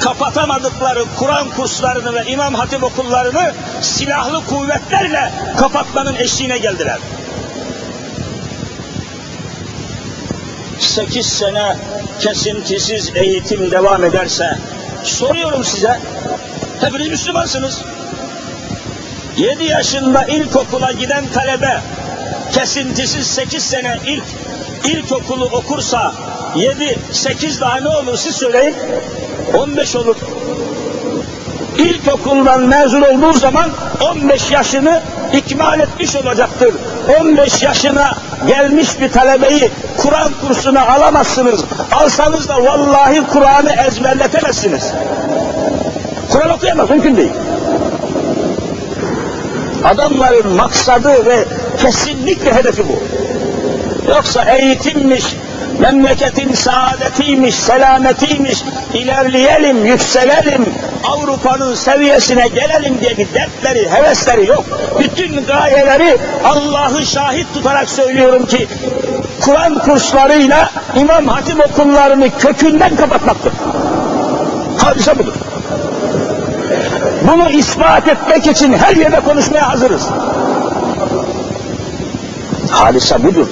kapatamadıkları 0.00 1.04
Kur'an 1.18 1.50
kurslarını 1.50 2.14
ve 2.14 2.24
İmam 2.26 2.54
Hatip 2.54 2.84
okullarını 2.84 3.52
silahlı 3.80 4.46
kuvvetlerle 4.46 5.32
kapatmanın 5.56 6.14
eşiğine 6.14 6.58
geldiler. 6.58 6.98
Sekiz 10.96 11.26
sene 11.26 11.76
kesintisiz 12.20 13.12
eğitim 13.14 13.70
devam 13.70 14.04
ederse, 14.04 14.58
soruyorum 15.04 15.64
size, 15.64 16.00
hepiniz 16.80 17.08
Müslümansınız. 17.08 17.80
Yedi 19.36 19.64
yaşında 19.64 20.24
ilkokula 20.24 20.92
giden 20.92 21.24
talebe, 21.34 21.80
kesintisiz 22.52 23.26
sekiz 23.26 23.64
sene 23.64 23.98
ilk 24.06 24.24
ilkokulu 24.84 25.44
okursa, 25.44 26.14
yedi, 26.54 26.98
sekiz 27.12 27.60
daha 27.60 27.76
ne 27.76 27.88
olur 27.88 28.16
siz 28.16 28.36
söyleyin, 28.36 28.74
on 29.54 29.76
beş 29.76 29.96
olur. 29.96 30.16
İlkokuldan 31.78 32.62
mezun 32.62 33.02
olduğu 33.02 33.32
zaman 33.32 33.70
15 34.00 34.50
yaşını 34.50 35.02
ikmal 35.32 35.80
etmiş 35.80 36.16
olacaktır. 36.16 36.74
15 37.20 37.62
yaşına 37.62 38.14
gelmiş 38.46 39.00
bir 39.00 39.12
talebeyi 39.12 39.70
Kur'an 39.96 40.32
kursuna 40.40 40.86
alamazsınız. 40.86 41.60
Alsanız 41.92 42.48
da 42.48 42.64
vallahi 42.64 43.26
Kur'an'ı 43.26 43.72
ezberletemezsiniz. 43.88 44.92
Kur'an 46.32 46.50
okuyamaz, 46.50 46.90
mümkün 46.90 47.16
değil. 47.16 47.32
Adamların 49.84 50.52
maksadı 50.52 51.26
ve 51.26 51.44
kesinlikle 51.78 52.54
hedefi 52.54 52.82
bu. 52.88 53.02
Yoksa 54.10 54.44
eğitimmiş, 54.44 55.24
memleketin 55.78 56.54
saadetiymiş, 56.54 57.54
selametiymiş, 57.54 58.64
ilerleyelim, 58.94 59.86
yükselelim, 59.86 60.66
Avrupa'nın 61.04 61.74
seviyesine 61.74 62.48
gelelim 62.48 63.00
diye 63.00 63.16
bir 63.16 63.34
dertleri, 63.34 63.90
hevesleri 63.90 64.46
yok. 64.46 64.64
Bütün 65.00 65.46
gayeleri 65.46 66.16
Allah'ı 66.44 67.06
şahit 67.06 67.46
tutarak 67.54 67.88
söylüyorum 67.88 68.46
ki, 68.46 68.68
Kur'an 69.40 69.78
kurslarıyla 69.78 70.70
İmam 70.96 71.26
Hatip 71.26 71.60
okullarını 71.60 72.38
kökünden 72.38 72.96
kapatmaktır. 72.96 73.52
Hadise 74.78 75.18
budur. 75.18 75.32
Bunu 77.22 77.50
ispat 77.50 78.08
etmek 78.08 78.46
için 78.46 78.72
her 78.72 78.96
yerde 78.96 79.20
konuşmaya 79.20 79.68
hazırız. 79.68 80.08
Hadise 82.70 83.22
budur. 83.22 83.46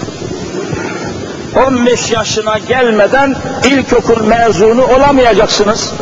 15 1.67 2.11
yaşına 2.11 2.59
gelmeden 2.59 3.37
ilkokul 3.65 4.27
mezunu 4.27 4.85
olamayacaksınız. 4.85 5.93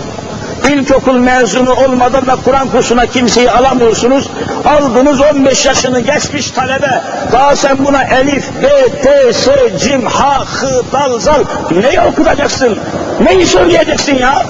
İlkokul 0.71 1.13
mezunu 1.13 1.73
olmadan 1.73 2.27
da 2.27 2.37
Kur'an 2.45 2.69
kursuna 2.69 3.07
kimseyi 3.07 3.51
alamıyorsunuz. 3.51 4.31
Aldınız 4.65 5.21
15 5.21 5.67
yaşını 5.67 6.01
geçmiş 6.01 6.51
talebe. 6.51 7.03
Daha 7.33 7.57
sen 7.57 7.85
buna 7.85 8.03
elif, 8.03 8.45
b, 8.63 8.69
t, 9.03 9.33
s, 9.33 9.79
cim, 9.79 10.07
ha, 10.07 10.45
hı, 10.61 10.83
dal, 10.93 11.19
zal 11.19 11.45
neyi 11.71 12.01
okutacaksın? 12.01 12.79
Neyi 13.21 13.47
söyleyeceksin 13.47 14.15
ya? 14.15 14.43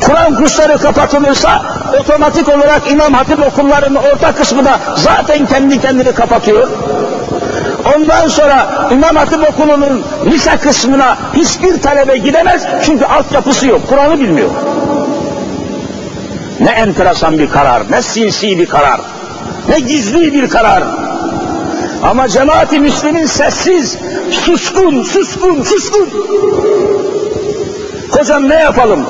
Kur'an 0.00 0.34
kursları 0.34 0.78
kapatılırsa 0.78 1.62
otomatik 2.00 2.48
olarak 2.48 2.90
İmam 2.90 3.14
Hatip 3.14 3.46
okullarının 3.46 3.98
orta 4.12 4.34
kısmı 4.34 4.64
da 4.64 4.80
zaten 4.96 5.46
kendi 5.46 5.80
kendini 5.80 6.12
kapatıyor. 6.14 6.68
Ondan 7.96 8.28
sonra 8.28 8.88
İmam 8.92 9.16
Hatip 9.16 9.50
Okulu'nun 9.50 10.02
lise 10.26 10.56
kısmına 10.56 11.18
hiçbir 11.34 11.82
talebe 11.82 12.16
gidemez 12.16 12.66
çünkü 12.84 13.04
altyapısı 13.04 13.66
yok, 13.66 13.80
Kur'an'ı 13.88 14.20
bilmiyor. 14.20 14.50
Ne 16.60 16.70
enteresan 16.70 17.38
bir 17.38 17.50
karar, 17.50 17.82
ne 17.90 18.02
sinsi 18.02 18.58
bir 18.58 18.66
karar, 18.66 19.00
ne 19.68 19.80
gizli 19.80 20.34
bir 20.34 20.48
karar. 20.48 20.82
Ama 22.02 22.28
cemaati 22.28 22.80
Müslümin 22.80 23.26
sessiz, 23.26 23.98
suskun, 24.30 25.02
suskun, 25.02 25.62
suskun. 25.62 26.08
Hocam 28.10 28.48
ne 28.48 28.54
yapalım? 28.54 29.06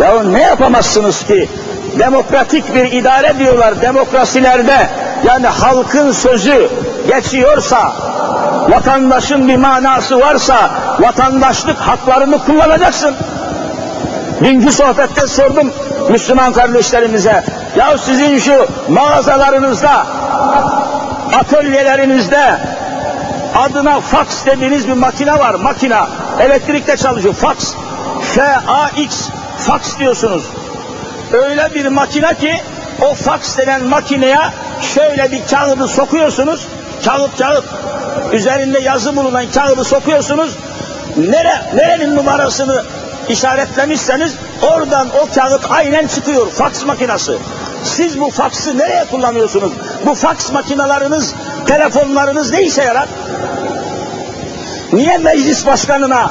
Ya 0.00 0.22
ne 0.22 0.42
yapamazsınız 0.42 1.26
ki? 1.26 1.48
Demokratik 1.98 2.74
bir 2.74 2.92
idare 2.92 3.38
diyorlar 3.38 3.82
demokrasilerde. 3.82 4.88
Yani 5.24 5.46
halkın 5.46 6.12
sözü 6.12 6.68
geçiyorsa, 7.06 7.92
vatandaşın 8.68 9.48
bir 9.48 9.56
manası 9.56 10.20
varsa, 10.20 10.70
vatandaşlık 11.00 11.78
haklarını 11.78 12.38
kullanacaksın. 12.38 13.14
Dünkü 14.40 14.72
sohbette 14.72 15.26
sordum 15.26 15.72
Müslüman 16.08 16.52
kardeşlerimize, 16.52 17.44
ya 17.76 17.98
sizin 17.98 18.38
şu 18.38 18.66
mağazalarınızda, 18.88 20.06
atölyelerinizde 21.40 22.58
adına 23.54 24.00
fax 24.00 24.46
dediğiniz 24.46 24.88
bir 24.88 24.92
makine 24.92 25.38
var, 25.38 25.54
makina, 25.54 26.08
elektrikte 26.40 26.96
çalışıyor, 26.96 27.34
fax, 27.34 27.74
F-A-X, 28.34 29.28
fax 29.58 29.98
diyorsunuz. 29.98 30.44
Öyle 31.32 31.74
bir 31.74 31.86
makine 31.86 32.34
ki, 32.34 32.60
o 33.02 33.14
fax 33.14 33.58
denen 33.58 33.84
makineye 33.84 34.40
şöyle 34.94 35.32
bir 35.32 35.46
kağıdı 35.50 35.88
sokuyorsunuz, 35.88 36.68
kağıt 37.04 37.38
kağıt, 37.38 37.64
üzerinde 38.32 38.80
yazı 38.80 39.16
bulunan 39.16 39.46
kağıdı 39.54 39.84
sokuyorsunuz, 39.84 40.56
nere, 41.16 41.62
nerenin 41.74 42.16
numarasını 42.16 42.82
işaretlemişseniz 43.28 44.34
oradan 44.62 45.08
o 45.22 45.34
kağıt 45.34 45.70
aynen 45.70 46.06
çıkıyor, 46.06 46.50
fax 46.50 46.84
makinesi. 46.84 47.32
Siz 47.84 48.20
bu 48.20 48.30
faksı 48.30 48.78
nereye 48.78 49.04
kullanıyorsunuz? 49.04 49.72
Bu 50.06 50.14
faks 50.14 50.52
makinalarınız, 50.52 51.34
telefonlarınız 51.66 52.52
ne 52.52 52.62
işe 52.62 52.82
yarar? 52.82 53.08
Niye 54.92 55.18
meclis 55.18 55.66
başkanına, 55.66 56.30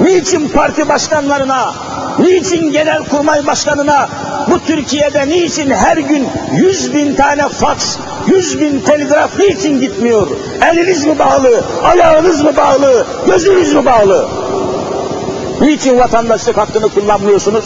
niçin 0.00 0.48
parti 0.48 0.88
başkanlarına, 0.88 1.72
niçin 2.18 2.72
genel 2.72 3.04
kurmay 3.04 3.46
başkanına, 3.46 4.08
bu 4.50 4.60
Türkiye'de 4.66 5.28
niçin 5.28 5.70
her 5.70 5.96
gün 5.96 6.28
yüz 6.52 6.94
bin 6.94 7.14
tane 7.14 7.48
faks, 7.48 7.96
yüz 8.26 8.60
bin 8.60 8.80
telgraf 8.80 9.38
niçin 9.38 9.80
gitmiyor? 9.80 10.26
Eliniz 10.72 11.04
mi 11.04 11.18
bağlı, 11.18 11.64
ayağınız 11.84 12.42
mı 12.42 12.56
bağlı, 12.56 13.06
gözünüz 13.26 13.74
mü 13.74 13.84
bağlı? 13.84 14.28
Niçin 15.60 15.98
vatandaşlık 15.98 16.56
hakkını 16.56 16.88
kullanmıyorsunuz? 16.88 17.64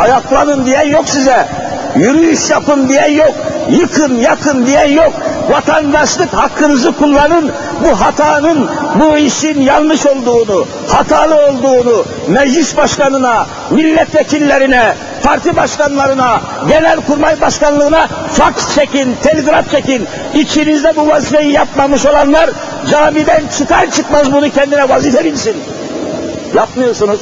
Ayaklanın 0.00 0.66
diye 0.66 0.84
yok 0.84 1.08
size. 1.08 1.48
Yürüyüş 1.96 2.50
yapın 2.50 2.88
diye 2.88 3.10
yok. 3.10 3.34
Yıkın, 3.70 4.14
yakın 4.14 4.66
diye 4.66 4.86
yok. 4.86 5.12
Vatandaşlık 5.50 6.32
hakkınızı 6.32 6.92
kullanın. 6.92 7.52
Bu 7.84 8.00
hatanın, 8.00 8.70
bu 9.00 9.16
işin 9.16 9.60
yanlış 9.60 10.06
olduğunu, 10.06 10.66
hatalı 10.88 11.34
olduğunu 11.34 12.04
meclis 12.28 12.76
başkanına, 12.76 13.46
milletvekillerine, 13.70 14.94
parti 15.22 15.56
başkanlarına, 15.56 16.40
genel 16.68 16.96
kurmay 16.96 17.40
başkanlığına 17.40 18.08
faks 18.32 18.74
çekin, 18.74 19.16
telgraf 19.22 19.70
çekin. 19.70 20.06
İçinizde 20.34 20.96
bu 20.96 21.08
vazifeyi 21.08 21.52
yapmamış 21.52 22.06
olanlar 22.06 22.50
camiden 22.90 23.42
çıkar 23.58 23.90
çıkmaz 23.90 24.32
bunu 24.32 24.50
kendine 24.50 24.88
vazife 24.88 25.24
bilsin. 25.24 25.56
Yapmıyorsunuz. 26.54 27.20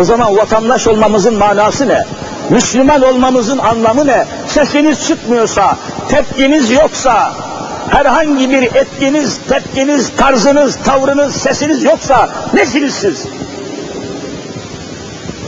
O 0.00 0.04
zaman 0.04 0.36
vatandaş 0.36 0.86
olmamızın 0.86 1.34
manası 1.34 1.88
ne? 1.88 2.04
Müslüman 2.50 3.02
olmamızın 3.02 3.58
anlamı 3.58 4.06
ne? 4.06 4.26
Sesiniz 4.46 5.06
çıkmıyorsa, 5.06 5.76
tepkiniz 6.08 6.70
yoksa, 6.70 7.32
herhangi 7.90 8.50
bir 8.50 8.62
etkiniz, 8.62 9.38
tepkiniz, 9.48 10.12
tarzınız, 10.16 10.76
tavrınız, 10.84 11.36
sesiniz 11.36 11.84
yoksa 11.84 12.28
nesiniz 12.54 12.94
siz? 12.94 13.26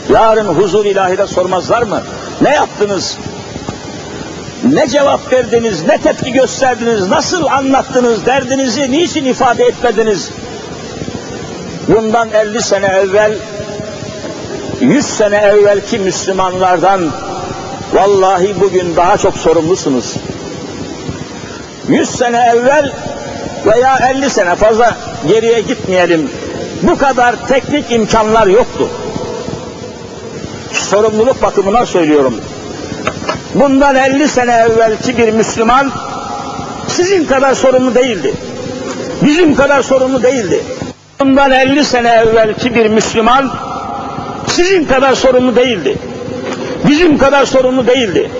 Yarın 0.09 0.49
huzur 0.49 0.85
ilahide 0.85 1.27
sormazlar 1.27 1.83
mı? 1.83 2.03
Ne 2.41 2.51
yaptınız? 2.51 3.19
Ne 4.73 4.89
cevap 4.89 5.33
verdiniz, 5.33 5.87
ne 5.87 5.99
tepki 5.99 6.33
gösterdiniz, 6.33 7.09
nasıl 7.09 7.47
anlattınız, 7.47 8.27
derdinizi 8.27 8.91
niçin 8.91 9.25
ifade 9.25 9.65
etmediniz? 9.65 10.31
Bundan 11.89 12.29
50 12.31 12.63
sene 12.63 12.87
evvel 12.87 13.33
100 14.81 15.07
sene 15.07 15.37
evvelki 15.37 15.99
Müslümanlardan 15.99 17.01
vallahi 17.93 18.61
bugün 18.61 18.97
daha 18.97 19.19
çok 19.19 19.37
sorumlusunuz. 19.37 20.17
100 21.89 22.11
sene 22.11 22.53
evvel 22.55 22.93
veya 23.67 23.99
50 24.15 24.31
sene 24.31 24.55
fazla 24.55 24.97
geriye 25.29 25.61
gitmeyelim. 25.61 26.31
Bu 26.83 26.99
kadar 26.99 27.49
teknik 27.49 27.93
imkanlar 27.93 28.47
yoktu. 28.47 28.89
Sorumluluk 30.73 31.43
bakımına 31.43 31.87
söylüyorum. 31.87 32.35
Bundan 33.55 33.97
50 33.97 34.29
sene 34.29 34.53
evvelki 34.53 35.19
bir 35.19 35.33
Müslüman 35.33 35.93
sizin 36.89 37.25
kadar 37.25 37.55
sorumlu 37.55 37.95
değildi. 37.95 38.35
Bizim 39.23 39.55
kadar 39.55 39.83
sorumlu 39.83 40.23
değildi. 40.23 40.63
Bundan 41.21 41.51
50 41.51 41.85
sene 41.85 42.09
evvelki 42.09 42.75
bir 42.75 42.87
Müslüman 42.87 43.51
sizin 44.59 44.85
kadar 44.85 45.15
sorumlu 45.15 45.57
değildi. 45.57 45.97
Bizim 46.89 47.19
kadar 47.19 47.47
sorumlu 47.47 47.87
değildi. 47.87 48.31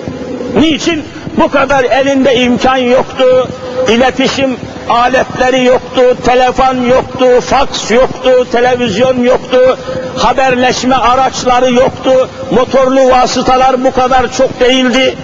Niçin? 0.59 1.03
Bu 1.37 1.51
kadar 1.51 1.83
elinde 1.83 2.35
imkan 2.35 2.77
yoktu, 2.77 3.47
iletişim 3.89 4.57
aletleri 4.89 5.63
yoktu, 5.63 6.01
telefon 6.25 6.75
yoktu, 6.75 7.25
faks 7.41 7.91
yoktu, 7.91 8.47
televizyon 8.51 9.23
yoktu, 9.23 9.77
haberleşme 10.17 10.95
araçları 10.95 11.73
yoktu, 11.73 12.29
motorlu 12.51 13.09
vasıtalar 13.09 13.83
bu 13.83 13.91
kadar 13.91 14.33
çok 14.33 14.59
değildi. 14.59 15.15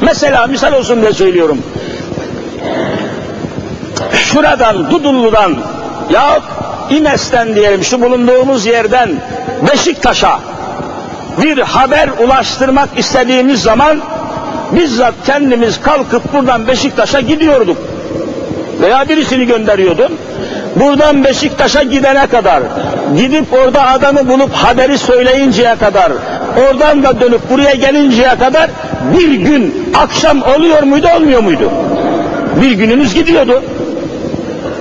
Mesela 0.00 0.46
misal 0.46 0.72
olsun 0.72 1.00
diye 1.00 1.12
söylüyorum. 1.12 1.58
Şuradan, 4.12 4.90
Dudullu'dan 4.90 5.56
yahut 6.10 6.61
İmes'ten 6.90 7.54
diyelim 7.54 7.84
şu 7.84 8.02
bulunduğumuz 8.02 8.66
yerden 8.66 9.10
Beşiktaş'a 9.72 10.40
bir 11.42 11.58
haber 11.58 12.08
ulaştırmak 12.24 12.88
istediğimiz 12.96 13.62
zaman 13.62 14.00
bizzat 14.72 15.14
kendimiz 15.26 15.80
kalkıp 15.80 16.32
buradan 16.32 16.66
Beşiktaş'a 16.68 17.20
gidiyorduk. 17.20 17.76
Veya 18.80 19.08
birisini 19.08 19.46
gönderiyordum. 19.46 20.12
Buradan 20.76 21.24
Beşiktaş'a 21.24 21.82
gidene 21.82 22.26
kadar, 22.26 22.62
gidip 23.16 23.52
orada 23.52 23.86
adamı 23.86 24.28
bulup 24.28 24.52
haberi 24.52 24.98
söyleyinceye 24.98 25.76
kadar, 25.76 26.12
oradan 26.56 27.02
da 27.02 27.20
dönüp 27.20 27.50
buraya 27.50 27.74
gelinceye 27.74 28.38
kadar 28.38 28.70
bir 29.18 29.32
gün 29.32 29.92
akşam 29.94 30.42
oluyor 30.42 30.82
muydu 30.82 31.06
olmuyor 31.16 31.40
muydu? 31.42 31.70
Bir 32.62 32.72
gününüz 32.72 33.14
gidiyordu. 33.14 33.62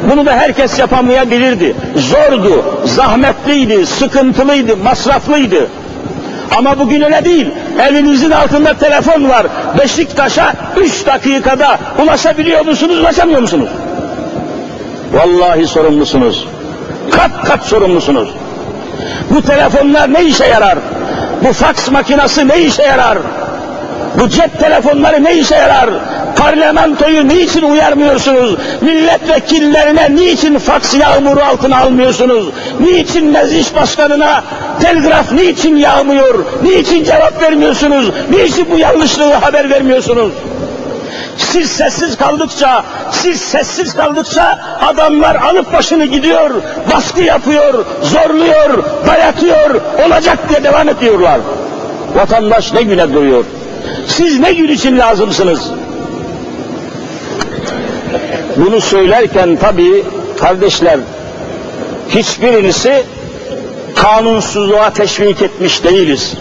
Bunu 0.10 0.26
da 0.26 0.32
herkes 0.32 0.80
yapamayabilirdi. 0.80 1.76
Zordu, 1.96 2.66
zahmetliydi, 2.86 3.86
sıkıntılıydı, 3.86 4.78
masraflıydı. 4.78 5.68
Ama 6.58 6.80
bugün 6.80 7.02
öyle 7.02 7.26
değil. 7.26 7.48
Evinizin 7.90 8.32
altında 8.32 8.74
telefon 8.74 9.30
var. 9.30 9.48
Beşiktaş'a 9.80 10.54
üç 10.78 11.06
dakikada 11.06 11.80
ulaşabiliyor 12.04 12.66
musunuz, 12.66 13.00
ulaşamıyor 13.00 13.42
musunuz? 13.42 13.70
Vallahi 15.14 15.68
sorumlusunuz. 15.68 16.48
Kat 17.12 17.32
kat 17.46 17.64
sorumlusunuz. 17.64 18.30
Bu 19.30 19.42
telefonlar 19.42 20.14
ne 20.14 20.24
işe 20.24 20.46
yarar? 20.46 20.78
Bu 21.44 21.54
faks 21.54 21.92
makinesi 21.92 22.48
ne 22.48 22.60
işe 22.60 22.84
yarar? 22.84 23.18
Bu 24.20 24.30
cep 24.30 24.60
telefonları 24.60 25.24
ne 25.24 25.34
işe 25.34 25.56
yarar? 25.56 25.90
Parlamentoyu 26.38 27.28
niçin 27.28 27.62
uyarmıyorsunuz? 27.62 28.56
Milletvekillerine 28.82 30.16
niçin 30.16 30.58
faks 30.58 30.96
yağmuru 30.96 31.40
altına 31.44 31.78
almıyorsunuz? 31.78 32.46
Niçin 32.80 33.26
meclis 33.26 33.76
başkanına 33.76 34.44
telgraf 34.82 35.32
niçin 35.32 35.76
yağmıyor? 35.76 36.46
Niçin 36.64 37.04
cevap 37.04 37.42
vermiyorsunuz? 37.42 38.12
Niçin 38.30 38.68
bu 38.72 38.78
yanlışlığı 38.78 39.34
haber 39.34 39.70
vermiyorsunuz? 39.70 40.32
Siz 41.38 41.72
sessiz 41.72 42.18
kaldıkça, 42.18 42.84
siz 43.12 43.42
sessiz 43.42 43.96
kaldıkça 43.96 44.60
adamlar 44.82 45.36
alıp 45.36 45.74
başını 45.74 46.06
gidiyor, 46.06 46.50
baskı 46.94 47.22
yapıyor, 47.22 47.86
zorluyor, 48.02 48.84
dayatıyor, 49.08 49.82
olacak 50.06 50.50
diye 50.50 50.64
devam 50.64 50.90
ediyorlar. 50.90 51.40
Vatandaş 52.16 52.74
ne 52.74 52.82
güne 52.82 53.14
duyuyor? 53.14 53.44
Siz 54.08 54.40
ne 54.40 54.54
gün 54.54 54.68
için 54.68 55.00
lazımsınız? 55.00 55.72
Bunu 58.66 58.82
söylerken 58.82 59.56
tabii 59.56 60.04
kardeşler 60.40 61.00
hiçbirinizi 62.10 63.04
kanunsuzluğa 63.96 64.90
teşvik 64.94 65.42
etmiş 65.42 65.84
değiliz. 65.84 66.34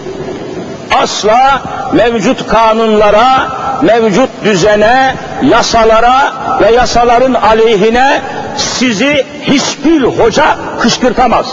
Asla 1.03 1.63
mevcut 1.93 2.49
kanunlara, 2.49 3.49
mevcut 3.83 4.29
düzene, 4.45 5.15
yasalara 5.43 6.33
ve 6.61 6.71
yasaların 6.73 7.35
aleyhine 7.35 8.23
sizi 8.57 9.27
hiçbir 9.43 10.03
hoca 10.03 10.57
kışkırtamaz. 10.81 11.47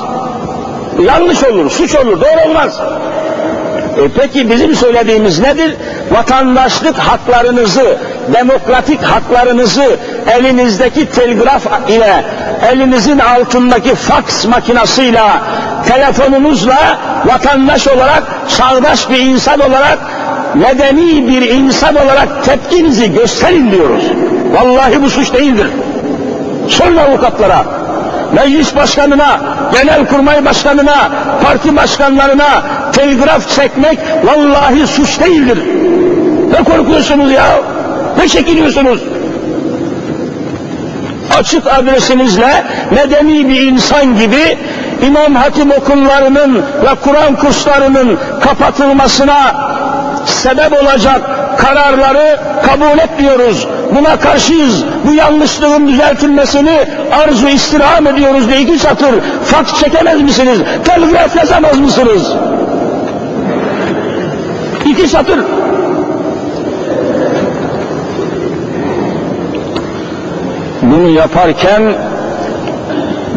Yanlış 1.08 1.44
olur, 1.44 1.70
suç 1.72 1.96
olur, 1.96 2.22
doğru 2.22 2.50
olmaz. 2.50 2.80
E 3.98 4.08
peki 4.18 4.50
bizim 4.50 4.76
söylediğimiz 4.76 5.40
nedir? 5.40 5.76
Vatandaşlık 6.12 6.98
haklarınızı, 6.98 7.98
demokratik 8.34 9.04
haklarınızı 9.04 9.98
elinizdeki 10.32 11.06
telgraf 11.06 11.90
ile, 11.90 12.26
elinizin 12.72 13.20
altındaki 13.20 13.96
faks 13.96 14.46
makinasıyla, 14.46 15.42
telefonunuzla 15.88 16.98
vatandaş 17.26 17.88
olarak, 17.88 18.24
çağdaş 18.58 19.10
bir 19.10 19.20
insan 19.20 19.60
olarak, 19.60 20.00
medeni 20.54 21.28
bir 21.28 21.42
insan 21.42 21.96
olarak 21.96 22.46
tepkinizi 22.46 23.14
gösterin 23.14 23.72
diyoruz. 23.72 24.04
Vallahi 24.54 25.04
bu 25.04 25.10
suç 25.10 25.34
değildir. 25.34 25.68
Sorun 26.70 26.98
avukatlara, 26.98 27.66
meclis 28.34 28.76
başkanına, 28.76 29.40
genel 29.74 30.06
kurmay 30.06 30.46
başkanına, 30.46 31.10
parti 31.44 31.76
başkanlarına 31.76 32.62
telgraf 32.98 33.50
çekmek 33.50 34.00
vallahi 34.24 34.88
suç 34.88 35.20
değildir. 35.20 35.58
Ne 36.52 36.64
korkuyorsunuz 36.64 37.32
ya? 37.32 37.46
Ne 38.18 38.28
çekiniyorsunuz? 38.28 39.00
Açık 41.40 41.68
adresinizle 41.68 42.64
medeni 42.92 43.50
bir 43.50 43.62
insan 43.62 44.18
gibi 44.18 44.58
İmam 45.08 45.36
Hatip 45.36 45.78
okullarının 45.78 46.56
ve 46.58 46.96
Kur'an 47.04 47.36
kurslarının 47.36 48.20
kapatılmasına 48.42 49.56
sebep 50.26 50.84
olacak 50.84 51.22
kararları 51.58 52.40
kabul 52.66 52.98
etmiyoruz. 52.98 53.68
Buna 53.96 54.20
karşıyız. 54.20 54.84
Bu 55.08 55.14
yanlışlığın 55.14 55.88
düzeltilmesini 55.88 56.80
arzu 57.24 57.48
istirham 57.48 58.08
ediyoruz 58.08 58.50
diye 58.50 58.62
iki 58.62 58.80
satır 58.80 59.22
faks 59.46 59.80
çekemez 59.80 60.22
misiniz? 60.22 60.60
Telgraf 60.86 61.36
yazamaz 61.36 61.80
mısınız? 61.80 62.34
İki 64.98 65.08
satır. 65.08 65.40
Bunu 70.82 71.10
yaparken 71.10 71.94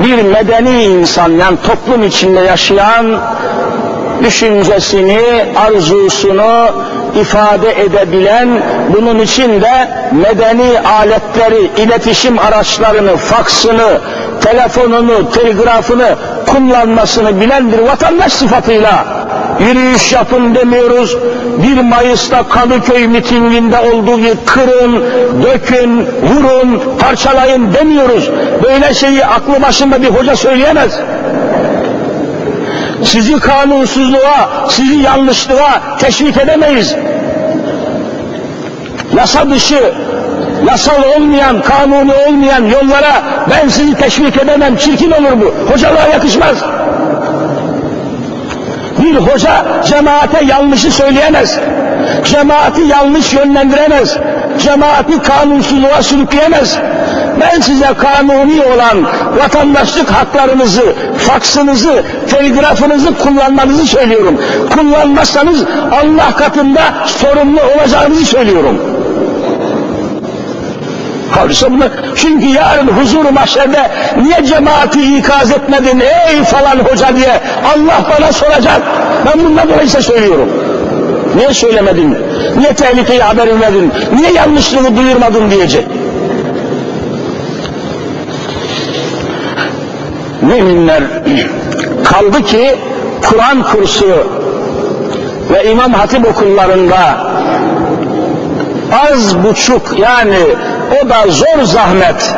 bir 0.05 0.23
medeni 0.23 0.83
insan 0.85 1.31
yani 1.31 1.57
toplum 1.66 2.03
içinde 2.03 2.40
yaşayan 2.40 3.07
düşüncesini, 4.25 5.20
arzusunu 5.57 6.68
ifade 7.20 7.83
edebilen, 7.83 8.49
bunun 8.94 9.18
için 9.18 9.61
de 9.61 9.88
medeni 10.12 10.81
aletleri, 10.81 11.70
iletişim 11.77 12.38
araçlarını, 12.38 13.16
faksını, 13.16 14.01
telefonunu, 14.40 15.31
telgrafını 15.31 16.16
kullanmasını 16.46 17.40
bilen 17.40 17.73
bir 17.73 17.79
vatandaş 17.79 18.33
sıfatıyla 18.33 19.19
yürüyüş 19.61 20.12
yapın 20.12 20.55
demiyoruz. 20.55 21.16
1 21.77 21.81
Mayıs'ta 21.81 22.49
Kadıköy 22.49 23.07
mitinginde 23.07 23.79
olduğu 23.79 24.16
gibi 24.16 24.35
kırın, 24.46 25.05
dökün, 25.42 25.99
vurun, 26.01 26.83
parçalayın 26.99 27.75
demiyoruz. 27.75 28.31
Böyle 28.64 28.94
şeyi 28.94 29.27
aklı 29.27 29.62
başında 29.62 30.03
bir 30.03 30.09
hoca 30.09 30.37
söyleyemez 30.37 31.01
sizi 33.05 33.40
kanunsuzluğa, 33.40 34.66
sizi 34.68 34.94
yanlışlığa 34.94 35.99
teşvik 35.99 36.37
edemeyiz. 36.37 36.94
Yasa 39.16 39.51
dışı, 39.51 39.92
yasal 40.68 41.03
olmayan, 41.16 41.62
kanuni 41.62 42.12
olmayan 42.29 42.64
yollara 42.64 43.23
ben 43.51 43.68
sizi 43.68 43.94
teşvik 43.94 44.37
edemem, 44.37 44.77
çirkin 44.77 45.11
olur 45.11 45.33
bu. 45.40 45.73
Hocalığa 45.73 46.09
yakışmaz. 46.09 46.57
Bir 49.02 49.16
hoca 49.16 49.82
cemaate 49.86 50.44
yanlışı 50.44 50.90
söyleyemez. 50.90 51.58
Cemaati 52.24 52.80
yanlış 52.80 53.32
yönlendiremez. 53.32 54.16
Cemaati 54.58 55.22
kanunsuzluğa 55.22 56.02
sürükleyemez. 56.02 56.78
Ben 57.40 57.60
size 57.60 57.86
kanuni 57.98 58.62
olan 58.62 59.04
vatandaşlık 59.38 60.10
haklarınızı, 60.10 60.94
faksınızı, 61.18 62.02
telgrafınızı 62.30 63.14
kullanmanızı 63.14 63.86
söylüyorum. 63.86 64.40
Kullanmazsanız 64.70 65.64
Allah 65.92 66.36
katında 66.36 66.80
sorumlu 67.06 67.60
olacağınızı 67.60 68.24
söylüyorum. 68.24 68.80
Bunu, 71.71 71.85
çünkü 72.16 72.47
yarın 72.47 72.88
huzur 72.88 73.31
mahşerde 73.31 73.90
niye 74.23 74.45
cemaati 74.45 75.16
ikaz 75.16 75.51
etmedin 75.51 76.01
ey 76.01 76.45
falan 76.45 76.79
hoca 76.79 77.16
diye 77.16 77.40
Allah 77.75 78.05
bana 78.11 78.33
soracak. 78.33 78.83
Ben 79.27 79.45
bundan 79.45 79.69
dolayı 79.69 79.88
size 79.88 80.03
söylüyorum. 80.03 80.49
Niye 81.37 81.55
söylemedin? 81.55 82.16
Niye 82.57 82.75
tehlikeyi 82.75 83.21
haber 83.21 83.49
vermedin? 83.61 83.93
Niye 84.16 84.33
yanlışlığı 84.33 84.97
duyurmadın 84.97 85.51
diyecek. 85.51 85.87
Müminler 90.43 91.03
kaldı 92.05 92.43
ki 92.43 92.77
Kur'an 93.29 93.62
kursu 93.62 94.07
ve 95.51 95.71
İmam 95.71 95.93
Hatip 95.93 96.27
okullarında 96.27 97.31
az 98.93 99.45
buçuk 99.45 99.99
yani 99.99 100.37
o 100.90 101.09
da 101.09 101.31
zor 101.31 101.64
zahmet. 101.64 102.35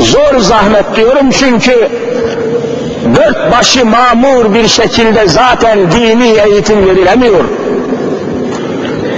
Zor 0.00 0.38
zahmet 0.38 0.96
diyorum 0.96 1.30
çünkü 1.30 1.88
dört 3.16 3.52
başı 3.52 3.86
mamur 3.86 4.54
bir 4.54 4.68
şekilde 4.68 5.28
zaten 5.28 5.92
dini 5.92 6.28
eğitim 6.28 6.86
verilemiyor. 6.86 7.44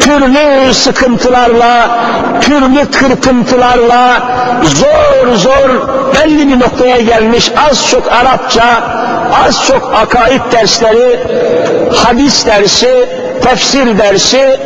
Türlü 0.00 0.74
sıkıntılarla, 0.74 1.98
türlü 2.40 2.90
kırpıntılarla 2.90 4.22
zor 4.62 5.36
zor 5.36 5.88
belli 6.14 6.48
bir 6.48 6.60
noktaya 6.60 7.00
gelmiş 7.00 7.52
az 7.70 7.90
çok 7.90 8.12
Arapça, 8.12 8.64
az 9.46 9.66
çok 9.66 9.92
akaid 9.94 10.52
dersleri, 10.52 11.20
hadis 11.94 12.46
dersi, 12.46 13.08
tefsir 13.44 13.98
dersi, 13.98 14.60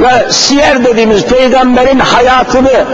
ve 0.00 0.32
siyer 0.32 0.84
dediğimiz 0.84 1.24
peygamberin 1.24 1.98
hayatını 1.98 2.84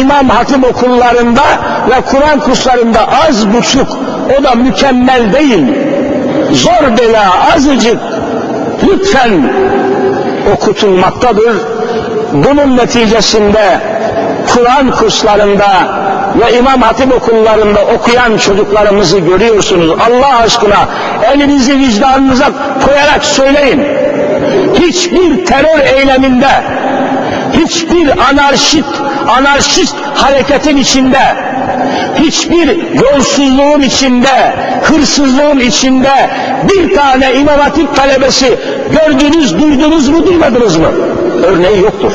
İmam 0.00 0.28
Hatip 0.28 0.64
okullarında 0.64 1.42
ve 1.90 2.00
Kur'an 2.10 2.40
kurslarında 2.40 3.00
az 3.28 3.52
buçuk 3.52 3.98
o 4.38 4.44
da 4.44 4.54
mükemmel 4.54 5.32
değil. 5.32 5.64
Zor 6.52 6.98
bela 6.98 7.52
azıcık 7.54 7.98
lütfen 8.88 9.52
okutulmaktadır. 10.54 11.56
Bunun 12.32 12.76
neticesinde 12.76 13.80
Kur'an 14.54 14.90
kurslarında 14.90 15.68
ve 16.40 16.58
İmam 16.58 16.82
Hatip 16.82 17.14
okullarında 17.14 17.80
okuyan 17.98 18.36
çocuklarımızı 18.36 19.18
görüyorsunuz. 19.18 19.90
Allah 19.90 20.38
aşkına 20.44 20.88
elinizi 21.32 21.78
vicdanınıza 21.78 22.46
koyarak 22.86 23.24
söyleyin 23.24 23.99
hiçbir 24.74 25.46
terör 25.46 25.96
eyleminde, 25.96 26.50
hiçbir 27.52 28.10
anarşist, 28.30 29.00
anarşist 29.38 29.96
hareketin 30.14 30.76
içinde, 30.76 31.36
hiçbir 32.18 32.94
yolsuzluğun 32.94 33.80
içinde, 33.80 34.54
hırsızlığın 34.82 35.58
içinde 35.58 36.30
bir 36.68 36.94
tane 36.94 37.34
İmam 37.34 37.60
talebesi 37.94 38.58
gördünüz, 38.90 39.58
duydunuz 39.58 40.08
mu, 40.08 40.26
duymadınız 40.26 40.76
mı? 40.76 40.88
Örneği 41.44 41.80
yoktur. 41.80 42.12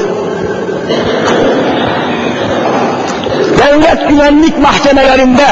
Devlet 3.58 4.10
güvenlik 4.10 4.60
mahkemelerinde, 4.60 5.48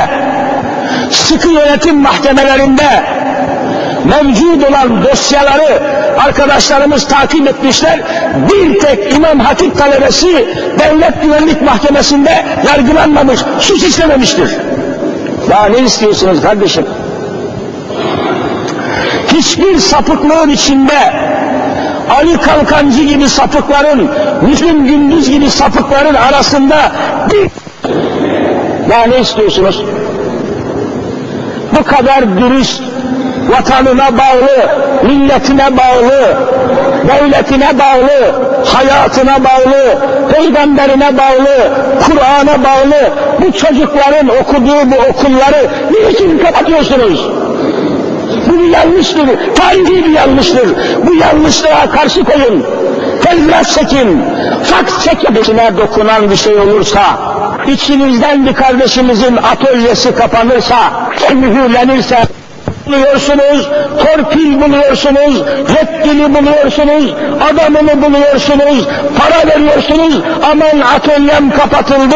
sıkı 1.11 1.47
yönetim 1.47 2.01
mahkemelerinde 2.01 3.03
mevcut 4.05 4.69
olan 4.69 5.03
dosyaları 5.03 6.02
arkadaşlarımız 6.19 7.07
takip 7.07 7.47
etmişler. 7.47 7.99
Bir 8.51 8.79
tek 8.79 9.15
İmam 9.15 9.39
Hatip 9.39 9.77
talebesi 9.77 10.47
devlet 10.79 11.21
güvenlik 11.21 11.61
mahkemesinde 11.61 12.45
yargılanmamış, 12.67 13.39
suç 13.59 13.83
işlememiştir. 13.83 14.49
Daha 15.49 15.65
ne 15.65 15.79
istiyorsunuz 15.79 16.41
kardeşim? 16.41 16.85
Hiçbir 19.33 19.77
sapıklığın 19.77 20.49
içinde 20.49 21.13
Ali 22.17 22.37
Kalkancı 22.37 23.03
gibi 23.03 23.29
sapıkların, 23.29 24.09
Müslüm 24.41 24.87
Gündüz 24.87 25.29
gibi 25.29 25.49
sapıkların 25.49 26.15
arasında 26.15 26.91
bir... 27.31 27.49
Daha 28.89 29.05
ne 29.05 29.19
istiyorsunuz? 29.19 29.83
bu 31.79 31.83
kadar 31.83 32.37
dürüst, 32.37 32.81
vatanına 33.49 34.17
bağlı, 34.17 34.67
milletine 35.03 35.77
bağlı, 35.77 36.37
devletine 37.07 37.79
bağlı, 37.79 38.31
hayatına 38.65 39.43
bağlı, 39.43 39.97
peygamberine 40.33 41.17
bağlı, 41.17 41.71
Kur'an'a 42.05 42.63
bağlı 42.63 43.11
bu 43.41 43.51
çocukların 43.51 44.27
okuduğu 44.41 44.91
bu 44.91 44.95
okulları 45.09 45.67
niçin 45.91 46.37
kapatıyorsunuz? 46.37 47.29
Bu 48.49 48.65
yanlıştır, 48.65 49.27
tarihi 49.55 50.05
bir 50.05 50.09
yanlıştır. 50.09 50.75
Bu 51.05 51.13
yanlışlığa 51.13 51.89
karşı 51.91 52.23
koyun. 52.23 52.65
Tezgah 53.21 53.63
çekin, 53.63 54.21
faks 54.63 55.03
çekin. 55.03 55.35
dokunan 55.77 56.31
bir 56.31 56.35
şey 56.35 56.55
olursa, 56.55 57.01
içinizden 57.67 58.45
bir 58.45 58.53
kardeşimizin 58.53 59.37
atölyesi 59.37 60.15
kapanırsa, 60.15 60.75
mühürlenirse, 61.33 62.17
buluyorsunuz, 62.85 63.69
torpil 63.97 64.61
buluyorsunuz, 64.61 65.41
yetkili 65.69 66.35
buluyorsunuz, 66.35 67.13
adamını 67.51 68.01
buluyorsunuz, 68.01 68.87
para 69.17 69.55
veriyorsunuz, 69.55 70.15
aman 70.51 70.79
atölyem 70.95 71.51
kapatıldı, 71.51 72.15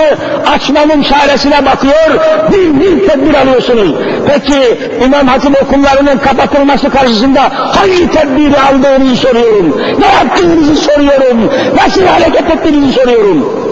açmanın 0.56 1.04
çaresine 1.04 1.66
bakıyor, 1.66 2.20
bir 2.52 2.82
bir 2.82 3.08
tedbir 3.08 3.34
alıyorsunuz. 3.34 3.92
Peki 4.28 4.80
İmam 5.06 5.28
Hatip 5.28 5.64
okullarının 5.64 6.18
kapatılması 6.18 6.90
karşısında 6.90 7.42
hangi 7.54 8.12
tedbiri 8.12 8.56
aldığını 8.60 9.16
soruyorum, 9.16 9.82
ne 10.00 10.08
yaptığınızı 10.08 10.76
soruyorum, 10.76 11.52
nasıl 11.76 12.06
hareket 12.06 12.52
ettiğinizi 12.52 12.94
soruyorum. 12.94 13.68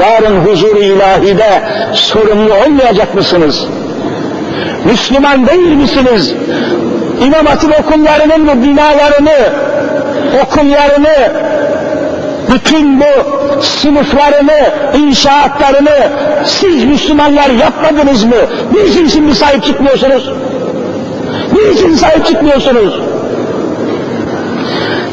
Yarın 0.00 0.40
huzur-u 0.40 0.78
ilahide 0.78 1.62
sorumlu 1.94 2.54
olmayacak 2.54 3.14
mısınız? 3.14 3.66
Müslüman 4.84 5.46
değil 5.46 5.72
misiniz? 5.72 6.34
İmam 7.26 7.46
Hatip 7.46 7.80
okullarının 7.80 8.46
bu 8.46 8.62
binalarını, 8.62 9.38
okullarını, 10.42 11.32
bütün 12.54 13.00
bu 13.00 13.04
sınıflarını, 13.62 14.70
inşaatlarını 14.98 16.10
siz 16.44 16.84
Müslümanlar 16.84 17.50
yapmadınız 17.50 18.24
mı? 18.24 18.36
Niçin 18.72 19.08
şimdi 19.08 19.34
sahip 19.34 19.64
çıkmıyorsunuz? 19.64 20.30
Niçin 21.52 21.94
sahip 21.94 22.26
çıkmıyorsunuz? 22.26 22.94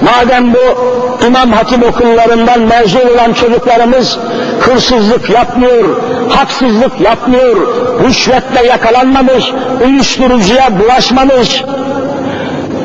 Madem 0.02 0.54
bu 0.54 0.96
İmam 1.28 1.52
Hatip 1.52 1.90
okullarından 1.90 2.62
mezun 2.62 3.00
olan 3.14 3.34
çocuklarımız 3.34 4.18
hırsızlık 4.60 5.30
yapmıyor, 5.30 6.02
haksızlık 6.30 7.02
yapmıyor, 7.02 7.58
rüşvetle 8.04 8.68
yakalanmamış, 8.68 9.52
uyuşturucuya 9.86 10.80
bulaşmamış, 10.80 11.64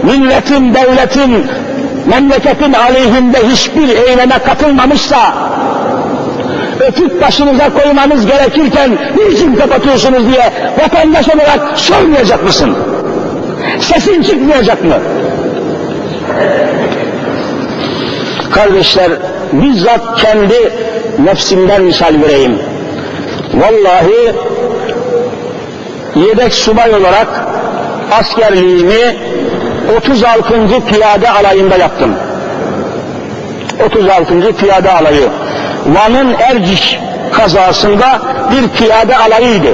milletin, 0.02 0.74
devletin, 0.74 1.46
memleketin 2.06 2.72
aleyhinde 2.72 3.38
hiçbir 3.52 3.88
eyleme 3.88 4.38
katılmamışsa, 4.38 5.34
öpüp 6.88 7.22
başınıza 7.22 7.70
koymanız 7.82 8.26
gerekirken 8.26 8.90
niçin 9.16 9.54
kapatıyorsunuz 9.54 10.28
diye 10.28 10.52
vatandaş 10.82 11.28
olarak 11.28 11.78
sormayacak 11.78 12.44
mısın? 12.44 12.76
Sesin 13.80 14.22
çıkmayacak 14.22 14.84
mı? 14.84 14.94
Kardeşler, 18.50 19.12
bizzat 19.52 20.20
kendi 20.22 20.72
nefsimden 21.24 21.82
misal 21.82 22.14
vereyim. 22.22 22.58
Vallahi 23.54 24.32
yedek 26.28 26.54
subay 26.54 26.94
olarak 26.94 27.28
askerliğimi 28.20 29.16
36. 29.98 30.84
Piyade 30.86 31.30
Alayı'nda 31.30 31.76
yaptım. 31.76 32.14
36. 33.86 34.56
Piyade 34.56 34.90
Alayı. 34.90 35.28
Van'ın 35.86 36.34
Erciş 36.40 36.98
kazasında 37.32 38.20
bir 38.50 38.68
piyade 38.68 39.16
alayıydı. 39.16 39.68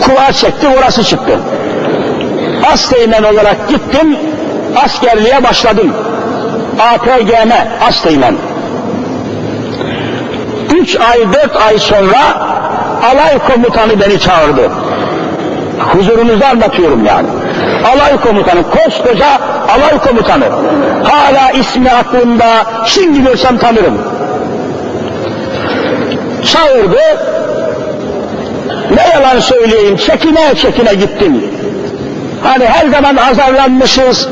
Kulağa 0.00 0.32
çekti, 0.32 0.68
orası 0.78 1.04
çıktı. 1.04 1.38
Asteğmen 2.72 3.22
olarak 3.22 3.68
gittim, 3.68 4.16
askerliğe 4.84 5.44
başladım. 5.44 5.94
APGM, 6.92 7.52
Asteğmen. 7.88 8.34
Üç 10.74 10.96
ay, 10.96 11.32
dört 11.32 11.56
ay 11.56 11.78
sonra 11.78 12.18
alay 13.12 13.38
komutanı 13.38 14.00
beni 14.00 14.20
çağırdı. 14.20 14.70
Huzurunuzda 15.80 16.48
anlatıyorum 16.48 17.04
yani. 17.04 17.28
Alay 17.94 18.20
komutanı, 18.20 18.62
koskoca 18.70 19.26
alay 19.68 19.98
komutanı. 19.98 20.44
Hala 21.04 21.50
ismi 21.50 21.90
aklımda, 21.90 22.46
şimdi 22.86 23.22
görsem 23.24 23.58
tanırım. 23.58 23.98
Çağırdı, 26.44 26.98
ne 28.94 29.08
yalan 29.14 29.40
söyleyeyim, 29.40 29.96
çekine 29.96 30.54
çekine 30.54 30.94
gittim. 30.94 31.44
Hani 32.42 32.64
her 32.64 32.88
zaman 32.88 33.16
azarlanmışız, 33.16 34.28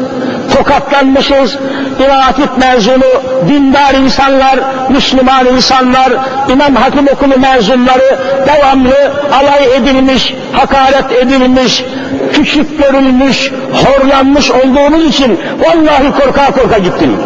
tokatlanmışız, 0.56 1.56
İmam 1.98 2.58
mezunu, 2.58 3.04
dindar 3.48 3.94
insanlar, 3.94 4.58
Müslüman 4.90 5.46
insanlar, 5.46 6.12
İmam 6.52 6.76
Hatip 6.76 7.12
okulu 7.12 7.38
mezunları 7.40 8.18
devamlı 8.46 9.12
alay 9.32 9.76
edilmiş, 9.76 10.34
hakaret 10.52 11.12
edilmiş, 11.12 11.84
küçük 12.32 12.78
görülmüş, 12.78 13.52
horlanmış 13.72 14.50
olduğumuz 14.50 15.04
için 15.04 15.40
vallahi 15.58 16.12
korka 16.20 16.46
korka 16.46 16.78
gittim. 16.78 17.16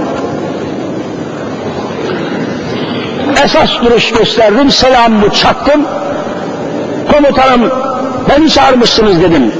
Esas 3.45 3.71
duruş 3.85 4.13
gösterdim, 4.13 4.71
selamımı 4.71 5.31
çaktım. 5.31 5.87
Komutanım 7.13 7.71
beni 8.29 8.51
çağırmışsınız 8.51 9.21
dedim. 9.21 9.53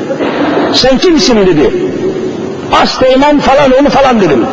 Sen 0.75 0.99
kimsin 0.99 1.47
dedi. 1.47 1.82
Asteğmen 2.73 3.41
falan 3.41 3.71
onu 3.81 3.91
falan 3.91 4.21
dedim. 4.21 4.47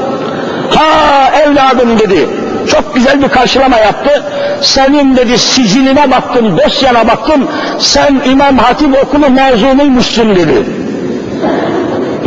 Ha 0.76 1.32
evladım 1.44 2.00
dedi. 2.00 2.30
Çok 2.72 2.96
güzel 2.96 3.22
bir 3.22 3.30
karşılama 3.30 3.78
yaptı. 3.78 4.24
Senin 4.62 5.18
dedi 5.18 5.38
siciline 5.38 6.12
baktım, 6.12 6.58
dosyana 6.58 7.08
baktım. 7.08 7.48
Sen 7.80 8.22
İmam 8.26 8.58
Hatip 8.58 9.04
okulu 9.04 9.30
mezunuymuşsun 9.30 10.36
dedi. 10.36 10.64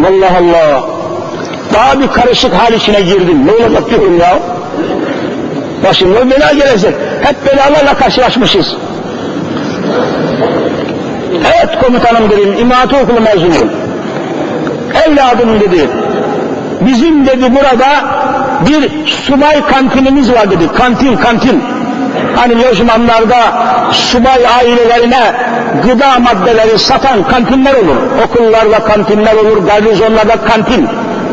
Allah 0.09 0.31
Allah. 0.39 0.83
Daha 1.75 2.01
bir 2.01 2.09
karışık 2.09 2.55
hal 2.55 2.73
içine 2.73 3.01
girdim. 3.01 3.47
Ne 3.47 3.53
olacak 3.53 3.91
diyorum 3.91 4.19
ya. 4.19 4.39
Başımda 5.85 6.31
bela 6.31 6.53
gelecek. 6.53 6.95
Hep 7.23 7.47
belalarla 7.47 7.95
karşılaşmışız. 7.95 8.77
Evet 11.45 11.79
komutanım 11.85 12.31
dedim, 12.31 12.55
İmam 12.61 12.79
Hatip 12.79 13.03
okulu 13.05 13.21
mezunuyum. 13.21 13.82
Evladım 15.07 15.61
dedi, 15.61 15.89
bizim 16.81 17.27
dedi 17.27 17.55
burada 17.55 17.89
bir 18.69 19.07
subay 19.07 19.67
kantinimiz 19.67 20.33
var 20.33 20.51
dedi. 20.51 20.73
Kantin, 20.79 21.17
kantin. 21.17 21.65
Hani 22.37 22.63
lojmanlarda 22.63 23.37
subay 23.93 24.47
ailelerine 24.59 25.33
gıda 25.83 26.19
maddeleri 26.19 26.79
satan 26.79 27.29
kantinler 27.29 27.75
olur. 27.75 27.97
Okullarda 28.25 28.85
kantinler 28.85 29.35
olur, 29.35 29.67
garnizonlarda 29.67 30.37
kantin. 30.49 30.89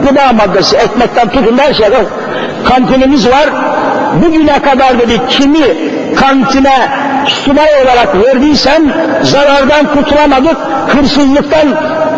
Gıda 0.08 0.34
maddesi, 0.34 0.78
ekmekten 0.78 1.30
tutun 1.30 1.58
her 1.58 1.74
şeyde 1.74 2.06
kantinimiz 2.70 3.28
var. 3.28 3.50
Bugüne 4.24 4.62
kadar 4.62 5.00
dedi 5.00 5.22
kimi 5.30 5.66
kantine 6.16 6.90
subay 7.28 7.70
olarak 7.84 8.26
verdiysem 8.26 8.94
zarardan 9.24 9.86
kurtulamadık, 9.94 10.58
hırsızlıktan 10.88 11.68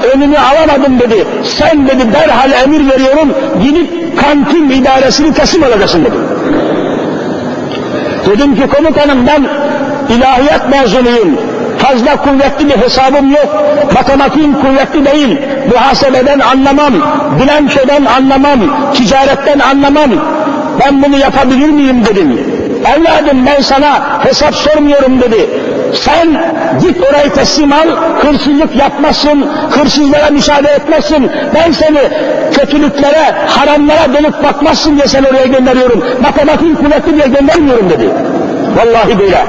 önünü 0.03 0.37
alamadım 0.37 0.99
dedi. 0.99 1.25
Sen 1.43 1.87
dedi 1.87 2.13
derhal 2.13 2.51
emir 2.51 2.89
veriyorum, 2.89 3.33
gidip 3.63 3.89
kantin 4.21 4.69
idaresini 4.69 5.33
teslim 5.33 5.63
alacaksın 5.63 6.05
dedi. 6.05 6.15
Dedim 8.25 8.55
ki 8.55 8.67
komutanım 8.67 9.27
ben 9.27 9.47
ilahiyat 10.15 10.69
mezunuyum. 10.69 11.37
Fazla 11.77 12.15
kuvvetli 12.15 12.69
bir 12.69 12.77
hesabım 12.77 13.31
yok. 13.31 13.65
Matematiğim 13.93 14.53
kuvvetli 14.53 15.05
değil. 15.05 15.37
Muhasebeden 15.73 16.39
anlamam. 16.39 16.93
Bilançodan 17.39 18.05
anlamam. 18.05 18.59
Ticaretten 18.93 19.59
anlamam. 19.59 20.11
Ben 20.79 21.03
bunu 21.03 21.17
yapabilir 21.17 21.69
miyim 21.69 22.05
dedim. 22.05 22.39
Evladım 22.95 23.45
ben 23.45 23.61
sana 23.61 24.19
hesap 24.25 24.55
sormuyorum 24.55 25.21
dedi. 25.21 25.49
Sen 25.93 26.27
git 26.81 26.97
orayı 27.09 27.33
teslim 27.33 27.71
al, 27.71 27.87
hırsızlık 28.21 28.75
yapmasın, 28.75 29.45
hırsızlara 29.71 30.29
müsaade 30.29 30.67
etmezsin. 30.67 31.31
Ben 31.55 31.71
seni 31.71 31.99
kötülüklere, 32.51 33.35
haramlara 33.47 34.13
dönüp 34.13 34.43
bakmazsın 34.43 34.95
diye 34.95 35.07
seni 35.07 35.27
oraya 35.27 35.45
gönderiyorum. 35.45 36.03
Matematik 36.21 36.77
kuvvetli 36.77 37.15
diye 37.15 37.27
göndermiyorum 37.27 37.89
dedi. 37.89 38.09
Vallahi 38.77 39.19
böyle. 39.19 39.45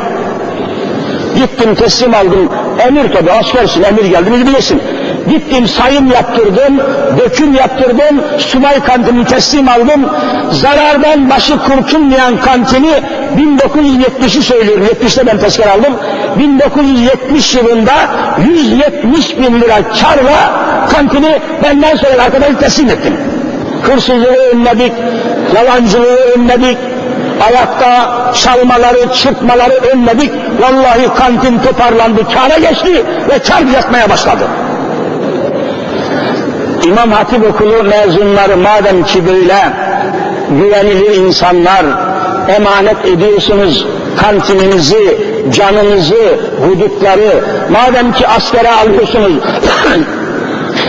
Gittim 1.36 1.74
teslim 1.74 2.14
aldım. 2.14 2.48
Emir 2.88 3.12
tabi 3.12 3.32
askersin, 3.32 3.82
emir 3.82 4.04
geldi 4.04 4.30
mi 4.30 4.46
bilirsin. 4.46 4.82
Gittim 5.28 5.68
sayım 5.68 6.10
yaptırdım, 6.10 6.80
döküm 7.18 7.54
yaptırdım, 7.54 8.22
subay 8.38 8.84
kantini 8.84 9.24
teslim 9.24 9.68
aldım. 9.68 10.08
Zarardan 10.50 11.30
başı 11.30 11.58
kurtulmayan 11.58 12.40
kantini 12.40 12.92
1970'i 13.36 14.42
söylüyorum, 14.42 14.86
70'te 14.86 15.26
ben 15.26 15.38
tezkere 15.38 15.70
aldım. 15.70 15.94
1970 16.38 17.54
yılında 17.54 17.92
170 18.48 19.38
bin 19.38 19.60
lira 19.60 19.76
karla 20.00 20.52
kantini 20.92 21.38
benden 21.62 21.96
sonra 21.96 22.22
arkadaşı 22.22 22.58
teslim 22.58 22.90
ettim. 22.90 23.16
Hırsızlığı 23.82 24.36
önledik, 24.52 24.92
yalancılığı 25.54 26.16
önledik, 26.36 26.78
ayakta 27.46 28.12
çalmaları, 28.34 29.12
çırpmaları 29.14 29.74
önledik. 29.92 30.32
Vallahi 30.60 31.14
kantin 31.14 31.58
toparlandı, 31.58 32.20
kâra 32.34 32.58
geçti 32.58 33.04
ve 33.28 33.38
kâr 33.38 33.74
yatmaya 33.74 34.10
başladı. 34.10 34.44
İmam 36.86 37.10
Hatip 37.10 37.54
Okulu 37.54 37.82
mezunları 37.82 38.56
madem 38.56 39.04
ki 39.04 39.26
böyle 39.26 39.72
güvenilir 40.50 41.16
insanlar 41.16 41.84
emanet 42.56 43.06
ediyorsunuz 43.06 43.86
kantininizi, 44.16 45.18
canınızı, 45.52 46.38
hudutları, 46.66 47.44
madem 47.70 48.12
ki 48.12 48.28
askere 48.28 48.70
alıyorsunuz, 48.70 49.32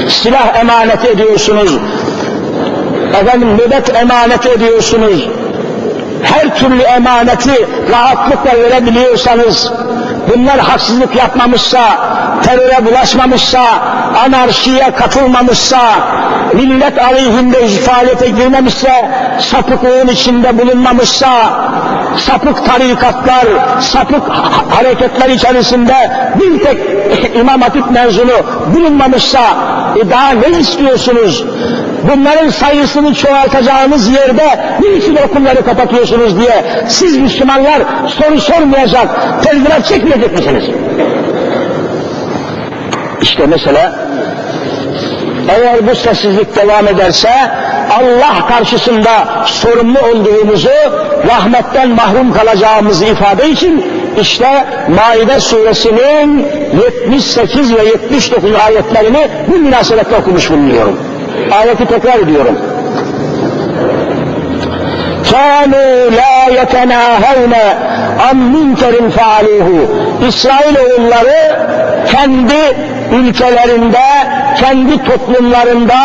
silah 0.09 0.59
emanet 0.59 1.05
ediyorsunuz, 1.05 1.77
efendim 3.21 3.57
nöbet 3.57 3.95
emanet 3.95 4.45
ediyorsunuz, 4.45 5.27
her 6.23 6.55
türlü 6.55 6.81
emaneti 6.81 7.67
rahatlıkla 7.91 8.59
verebiliyorsanız, 8.59 9.71
bunlar 10.29 10.59
haksızlık 10.59 11.15
yapmamışsa, 11.15 11.79
teröre 12.43 12.85
bulaşmamışsa, 12.85 13.63
anarşiye 14.25 14.91
katılmamışsa, 14.95 15.81
millet 16.53 17.01
aleyhinde 17.01 17.67
faaliyete 17.67 18.29
girmemişse, 18.29 19.09
sapıklığın 19.39 20.07
içinde 20.07 20.59
bulunmamışsa, 20.59 21.29
sapık 22.17 22.65
tarikatlar, 22.65 23.45
sapık 23.79 24.29
hareketler 24.69 25.29
içerisinde 25.29 26.11
bir 26.39 26.63
tek 26.63 26.77
İmam 27.35 27.61
Hatip 27.61 27.91
mezunu 27.91 28.33
bulunmamışsa, 28.75 29.39
e 30.01 30.09
daha 30.09 30.29
ne 30.29 30.59
istiyorsunuz? 30.59 31.45
Bunların 32.11 32.49
sayısını 32.49 33.13
çoğaltacağınız 33.13 34.09
yerde 34.09 34.59
niçin 34.79 35.15
okulları 35.15 35.65
kapatıyorsunuz 35.65 36.39
diye 36.39 36.65
siz 36.87 37.17
Müslümanlar 37.17 37.81
soru 38.07 38.41
sormayacak, 38.41 39.07
telgraf 39.43 39.85
çekmeyecek 39.85 40.31
misiniz? 40.31 40.63
İşte 43.21 43.45
mesela 43.45 43.95
eğer 45.49 45.87
bu 45.87 45.95
sessizlik 45.95 46.55
devam 46.55 46.87
ederse 46.87 47.29
Allah 47.98 48.46
karşısında 48.48 49.10
sorumlu 49.46 49.98
olduğumuzu, 49.98 50.70
rahmetten 51.28 51.88
mahrum 51.88 52.32
kalacağımızı 52.32 53.04
ifade 53.04 53.50
için 53.50 53.84
işte 54.20 54.66
Maide 54.88 55.40
suresinin 55.40 56.46
78 57.08 57.74
ve 57.74 57.84
79 57.84 58.50
ayetlerini 58.66 59.28
bu 59.48 59.58
münasebetle 59.58 60.16
okumuş 60.16 60.50
bulunuyorum. 60.50 61.00
Ayeti 61.60 61.86
tekrar 61.86 62.18
ediyorum. 62.18 62.58
كانوا 65.32 66.10
لا 66.20 66.36
يتناهون 66.60 67.54
عن 68.24 68.36
منكر 68.54 68.94
فعلوه 69.16 69.88
İsrailoğulları 70.28 71.58
kendi 72.12 72.76
ülkelerinde, 73.12 74.06
kendi 74.59 75.03
toplumlarında, 75.03 75.95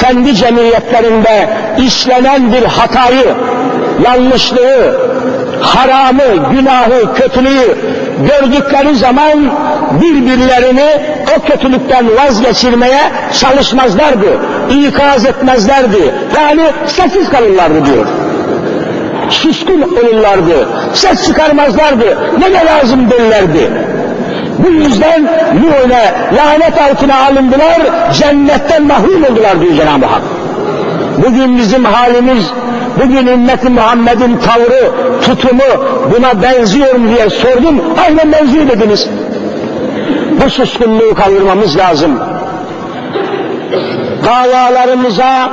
kendi 0.00 0.34
cemiyetlerinde 0.34 1.50
işlenen 1.78 2.52
bir 2.52 2.64
hatayı, 2.64 3.34
yanlışlığı, 4.04 5.00
haramı, 5.60 6.52
günahı, 6.52 7.14
kötülüğü 7.14 7.78
gördükleri 8.28 8.96
zaman 8.96 9.50
birbirlerini 10.00 10.90
o 11.36 11.42
kötülükten 11.42 12.06
vazgeçirmeye 12.16 13.02
çalışmazlardı, 13.40 14.38
ikaz 14.70 15.26
etmezlerdi. 15.26 16.14
Yani 16.36 16.62
sessiz 16.86 17.30
kalırlardı 17.30 17.86
diyor 17.86 18.06
suskun 19.30 19.82
olurlardı, 19.82 20.68
ses 20.94 21.26
çıkarmazlardı, 21.26 22.18
ne 22.38 22.52
de 22.52 22.66
lazım 22.66 23.10
derlerdi. 23.10 23.70
Bu 24.64 24.70
yüzden 24.70 25.24
Nuh'une 25.54 26.12
lanet 26.36 26.82
altına 26.90 27.26
alındılar, 27.26 28.12
cennetten 28.12 28.86
mahrum 28.86 29.24
oldular 29.24 29.60
diyor 29.60 29.74
Cenab-ı 29.74 30.06
Hak. 30.06 30.22
Bugün 31.26 31.58
bizim 31.58 31.84
halimiz, 31.84 32.44
bugün 33.04 33.26
ümmeti 33.26 33.68
Muhammed'in 33.68 34.36
tavrı, 34.36 34.90
tutumu 35.22 35.84
buna 36.16 36.42
benziyor 36.42 36.94
mu 36.94 37.08
diye 37.08 37.30
sordum, 37.30 37.80
aynen 38.04 38.32
benziyor 38.32 38.68
dediniz. 38.68 39.08
Bu 40.44 40.50
suskunluğu 40.50 41.14
kaldırmamız 41.14 41.76
lazım. 41.76 42.20
Davalarımıza, 44.24 45.50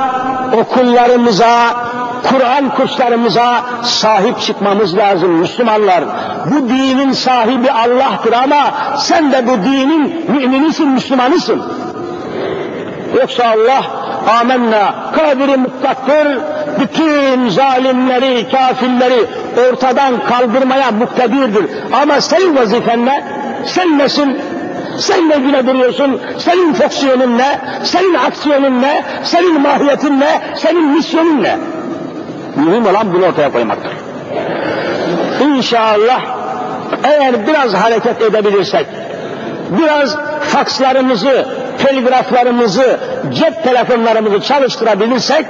okullarımıza, 0.60 1.74
Kur'an 2.22 2.74
kurslarımıza 2.74 3.64
sahip 3.82 4.40
çıkmamız 4.40 4.96
lazım 4.96 5.30
Müslümanlar. 5.30 6.04
Bu 6.46 6.68
dinin 6.68 7.12
sahibi 7.12 7.70
Allah'tır 7.70 8.32
ama 8.32 8.70
sen 8.98 9.32
de 9.32 9.46
bu 9.46 9.64
dinin 9.64 10.30
müminisin, 10.30 10.88
Müslümanısın. 10.88 11.62
Yoksa 13.20 13.44
Allah 13.44 13.82
amenna 14.40 14.94
kadiri 15.16 15.56
mutlaktır, 15.56 16.38
bütün 16.80 17.48
zalimleri, 17.48 18.46
kafirleri 18.50 19.26
ortadan 19.70 20.14
kaldırmaya 20.24 20.90
muktedirdir. 20.90 21.66
Ama 22.02 22.20
senin 22.20 22.56
vazifen 22.56 23.06
ne? 23.06 23.24
Sen 23.66 23.98
nesin? 23.98 24.38
Sen 24.98 25.28
ne 25.28 25.36
güne 25.36 25.66
duruyorsun? 25.66 26.20
Senin 26.38 26.74
fonksiyonun 26.74 27.38
ne? 27.38 27.60
Senin 27.84 28.14
aksiyonun 28.14 28.82
ne? 28.82 29.04
Senin 29.24 29.60
mahiyetin 29.60 30.20
ne? 30.20 30.40
Senin 30.54 30.84
misyonun 30.84 31.42
ne? 31.42 31.58
Mühim 32.58 32.86
olan 32.86 33.14
bunu 33.14 33.26
ortaya 33.26 33.52
koymaktır. 33.52 33.92
İnşallah 35.40 36.20
eğer 37.04 37.46
biraz 37.46 37.74
hareket 37.74 38.22
edebilirsek, 38.22 38.86
biraz 39.70 40.16
fakslarımızı, 40.40 41.46
telgraflarımızı, 41.78 43.00
cep 43.34 43.64
telefonlarımızı 43.64 44.40
çalıştırabilirsek 44.40 45.46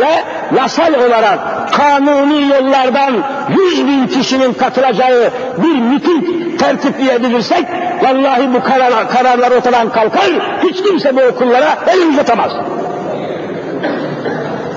ve 0.00 0.08
yasal 0.56 0.94
olarak 0.94 1.38
kanuni 1.72 2.48
yollardan 2.48 3.24
yüz 3.48 3.86
bin 3.86 4.06
kişinin 4.06 4.52
katılacağı 4.52 5.30
bir 5.58 5.80
miting 5.80 6.60
tertipleyebilirsek 6.60 7.64
vallahi 8.02 8.54
bu 8.54 8.62
karar, 8.62 9.08
kararlar 9.08 9.50
ortadan 9.50 9.92
kalkar, 9.92 10.30
hiç 10.62 10.82
kimse 10.82 11.16
bu 11.16 11.20
okullara 11.20 11.78
el 11.86 12.08
uzatamaz 12.08 12.52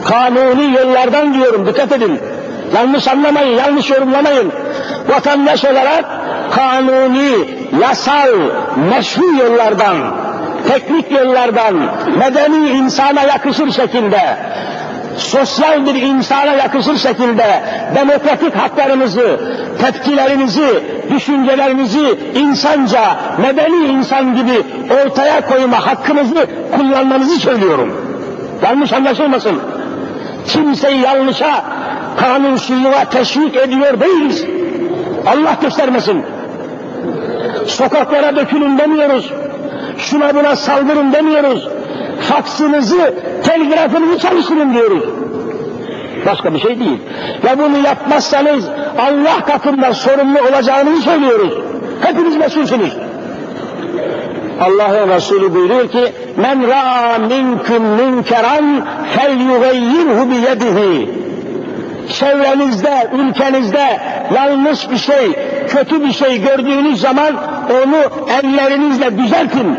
kanuni 0.05 0.73
yollardan 0.73 1.33
diyorum, 1.33 1.67
dikkat 1.67 1.91
edin. 1.91 2.19
Yanlış 2.75 3.07
anlamayın, 3.07 3.57
yanlış 3.57 3.89
yorumlamayın. 3.89 4.51
Vatandaş 5.07 5.65
olarak 5.65 6.05
kanuni, 6.51 7.31
yasal, 7.81 8.29
meşru 8.89 9.25
yollardan, 9.25 9.97
teknik 10.67 11.11
yollardan, 11.11 11.75
medeni 12.19 12.69
insana 12.69 13.21
yakışır 13.21 13.71
şekilde, 13.71 14.37
sosyal 15.17 15.85
bir 15.85 15.95
insana 16.01 16.53
yakışır 16.53 16.97
şekilde 16.97 17.63
demokratik 17.95 18.55
haklarınızı, 18.55 19.39
tepkilerinizi, 19.81 20.83
düşüncelerinizi 21.11 22.19
insanca, 22.35 23.15
medeni 23.41 23.85
insan 23.85 24.35
gibi 24.35 24.63
ortaya 24.93 25.47
koyma 25.47 25.87
hakkınızı 25.87 26.47
kullanmanızı 26.77 27.39
söylüyorum. 27.39 28.01
Yanlış 28.63 28.93
anlaşılmasın 28.93 29.74
kimseyi 30.47 31.01
yanlışa, 31.01 31.63
kanunsuzluğa 32.17 33.05
teşvik 33.11 33.55
ediyor 33.55 33.99
değiliz. 33.99 34.45
Allah 35.25 35.57
göstermesin. 35.61 36.25
Sokaklara 37.65 38.35
dökülün 38.35 38.77
demiyoruz. 38.77 39.33
Şuna 39.97 40.35
buna 40.35 40.55
saldırın 40.55 41.13
demiyoruz. 41.13 41.67
Faksınızı, 42.21 43.13
telgrafınızı 43.43 44.19
çalıştırın 44.19 44.73
diyoruz. 44.73 45.03
Başka 46.25 46.53
bir 46.53 46.59
şey 46.59 46.79
değil. 46.79 46.99
Ve 47.43 47.59
bunu 47.59 47.77
yapmazsanız 47.77 48.65
Allah 48.97 49.45
katında 49.45 49.93
sorumlu 49.93 50.39
olacağınızı 50.39 51.01
söylüyoruz. 51.01 51.53
Hepiniz 52.01 52.35
mesulsünüz. 52.37 52.93
Allah'ın 54.61 55.09
Resulü 55.09 55.55
buyuruyor 55.55 55.87
ki 55.87 56.13
men 56.37 56.67
ra'a 56.67 57.17
minkum 57.17 57.83
münkeran 57.83 58.87
fel 59.15 59.39
yugayyirhu 59.39 60.31
biyedihi 60.31 61.25
çevrenizde, 62.19 63.07
ülkenizde 63.13 63.99
yanlış 64.35 64.91
bir 64.91 64.97
şey, 64.97 65.31
kötü 65.67 66.03
bir 66.03 66.13
şey 66.13 66.41
gördüğünüz 66.41 67.01
zaman 67.01 67.35
onu 67.69 68.27
ellerinizle 68.39 69.17
düzeltin. 69.17 69.77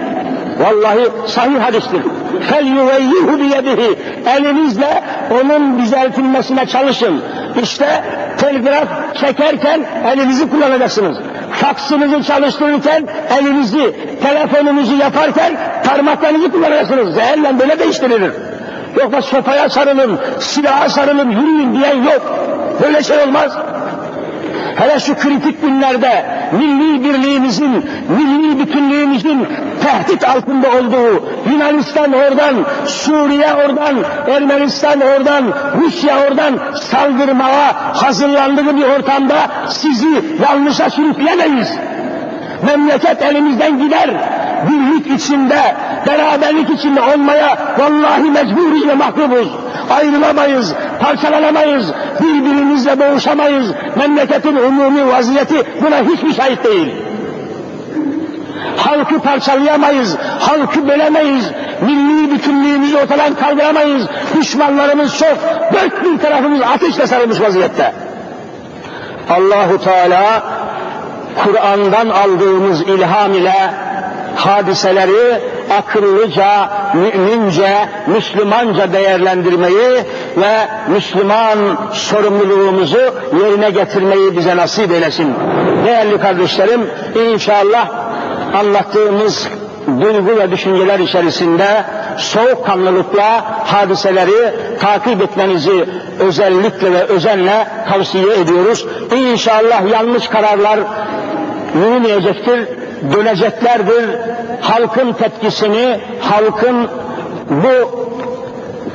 Vallahi 0.59 1.09
sahih 1.27 1.61
hadistir. 1.61 2.03
Fel 2.51 2.67
yuveyyihu 2.67 3.41
biyedihi. 3.41 3.99
Elinizle 4.27 5.03
onun 5.31 5.79
düzeltilmesine 5.79 6.67
çalışın. 6.67 7.23
İşte 7.63 8.05
telgraf 8.39 8.89
çekerken 9.21 9.81
elinizi 10.13 10.51
kullanacaksınız. 10.51 11.17
Faksınızı 11.53 12.23
çalıştırırken 12.23 13.07
elinizi, 13.39 13.95
telefonunuzu 14.23 14.97
yaparken 14.97 15.57
parmaklarınızı 15.85 16.53
kullanacaksınız. 16.53 17.19
Elle 17.19 17.59
böyle 17.59 17.79
değiştirilir. 17.79 18.33
Yoksa 19.01 19.23
sopaya 19.23 19.69
sarılın, 19.69 20.21
silaha 20.41 20.89
sarılın, 20.89 21.31
yürüyün 21.31 21.75
diyen 21.75 22.03
yok. 22.03 22.23
Böyle 22.83 23.03
şey 23.03 23.19
olmaz. 23.19 23.53
Hele 24.77 25.01
şu 25.01 25.15
kritik 25.15 25.63
günlerde 25.63 26.25
milli 26.53 27.05
birliğimizin, 27.05 27.85
milli 28.09 28.59
bütünlüğümüzün 28.59 29.47
tehdit 29.83 30.25
altında 30.25 30.69
olduğu 30.69 31.25
Yunanistan 31.53 32.13
oradan, 32.13 32.55
Suriye 32.87 33.55
oradan, 33.55 33.97
Ermenistan 34.29 35.01
oradan, 35.01 35.45
Rusya 35.81 36.19
oradan 36.27 36.59
saldırmaya 36.75 37.75
hazırlandığı 38.03 38.77
bir 38.77 38.85
ortamda 38.85 39.37
sizi 39.69 40.25
yanlışa 40.43 40.91
sürükleyemeyiz. 40.91 41.69
Memleket 42.67 43.23
elimizden 43.23 43.79
gider. 43.79 44.11
Birlik 44.71 45.21
içinde, 45.21 45.75
beraberlik 46.07 46.71
içinde 46.71 47.01
olmaya 47.01 47.59
vallahi 47.79 48.31
mecburuz 48.31 48.87
ve 48.89 48.95
mahkumuz. 48.95 49.49
Ayrılamayız, 49.91 50.75
parçalanamayız, 51.01 51.93
birbirimizle 52.21 53.01
boğuşamayız. 53.01 53.71
Memleketin 53.97 54.57
umumi 54.57 55.09
vaziyeti 55.09 55.63
buna 55.83 55.97
hiç 55.97 56.23
müsait 56.23 56.65
değil. 56.65 56.95
Halkı 58.77 59.19
parçalayamayız, 59.19 60.17
halkı 60.41 60.89
bölemeyiz, 60.89 61.51
milli 61.81 62.31
bütünlüğümüzü 62.31 62.97
ortadan 62.97 63.35
kaldıramayız. 63.35 64.07
Düşmanlarımız 64.37 65.19
çok, 65.19 65.39
dört 65.73 66.05
bir 66.05 66.19
tarafımız 66.19 66.61
ateşle 66.61 67.07
sarılmış 67.07 67.41
vaziyette. 67.41 67.93
Allahu 69.31 69.79
Teala 69.85 70.43
Kur'an'dan 71.45 72.09
aldığımız 72.09 72.83
ilham 72.83 73.33
ile 73.33 73.86
hadiseleri 74.37 75.41
akıllıca, 75.79 76.69
mümince, 76.95 77.89
Müslümanca 78.07 78.93
değerlendirmeyi 78.93 79.91
ve 80.37 80.69
Müslüman 80.89 81.59
sorumluluğumuzu 81.93 83.15
yerine 83.43 83.71
getirmeyi 83.71 84.37
bize 84.37 84.57
nasip 84.57 84.93
eylesin. 84.93 85.35
Değerli 85.87 86.21
kardeşlerim, 86.21 86.81
inşallah 87.33 87.89
anlattığımız 88.55 89.49
duygu 89.87 90.39
ve 90.41 90.51
düşünceler 90.51 90.99
içerisinde 90.99 91.85
soğukkanlılıkla 92.17 93.45
hadiseleri 93.67 94.55
takip 94.81 95.23
etmenizi 95.23 95.89
özellikle 96.21 96.93
ve 96.93 97.03
özenle 97.05 97.67
tavsiye 97.89 98.41
ediyoruz. 98.41 98.87
İnşallah 99.17 99.91
yanlış 99.93 100.29
kararlar 100.29 100.79
yürümeyecektir, 101.75 102.69
döneceklerdir. 103.13 104.19
Halkın 104.61 105.13
tepkisini, 105.13 106.01
halkın 106.21 106.89
bu 107.51 108.07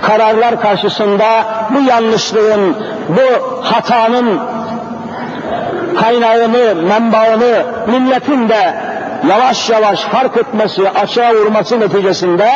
kararlar 0.01 0.61
karşısında 0.61 1.45
bu 1.75 1.89
yanlışlığın, 1.89 2.75
bu 3.09 3.61
hatanın 3.65 4.39
kaynağını, 5.99 6.75
menbaını 6.75 7.65
milletin 7.87 8.49
de 8.49 8.90
yavaş 9.29 9.69
yavaş 9.69 10.01
fark 10.01 10.37
etmesi, 10.37 10.89
açığa 10.89 11.33
vurması 11.33 11.79
neticesinde 11.79 12.49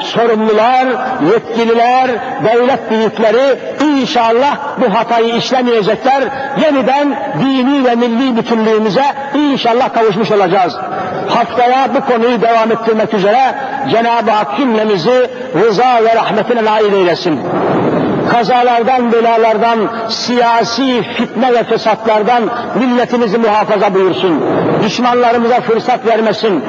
sorumlular, 0.00 0.86
yetkililer, 1.32 2.10
devlet 2.44 2.90
büyükleri 2.90 3.58
inşallah 3.84 4.56
bu 4.80 4.94
hatayı 4.94 5.36
işlemeyecekler. 5.36 6.22
Yeniden 6.62 7.34
dini 7.40 7.84
ve 7.84 7.94
milli 7.94 8.36
bütünlüğümüze 8.36 9.04
inşallah 9.34 9.94
kavuşmuş 9.94 10.30
olacağız. 10.30 10.76
Haftaya 11.28 11.94
bu 11.94 12.00
konuyu 12.00 12.42
devam 12.42 12.72
ettirmek 12.72 13.14
üzere 13.14 13.54
Cenab-ı 13.90 14.30
Hak 14.30 14.56
cümlemizi 14.56 15.30
rıza 15.54 16.04
ve 16.04 16.14
rahmetine 16.14 16.64
nail 16.64 16.92
eylesin 16.92 17.40
kazalardan, 18.32 19.12
belalardan, 19.12 19.78
siyasi 20.08 21.02
fitne 21.02 21.52
ve 21.52 21.64
fesatlardan 21.64 22.42
milletimizi 22.78 23.38
muhafaza 23.38 23.94
buyursun. 23.94 24.44
Düşmanlarımıza 24.84 25.60
fırsat 25.60 26.06
vermesin. 26.06 26.64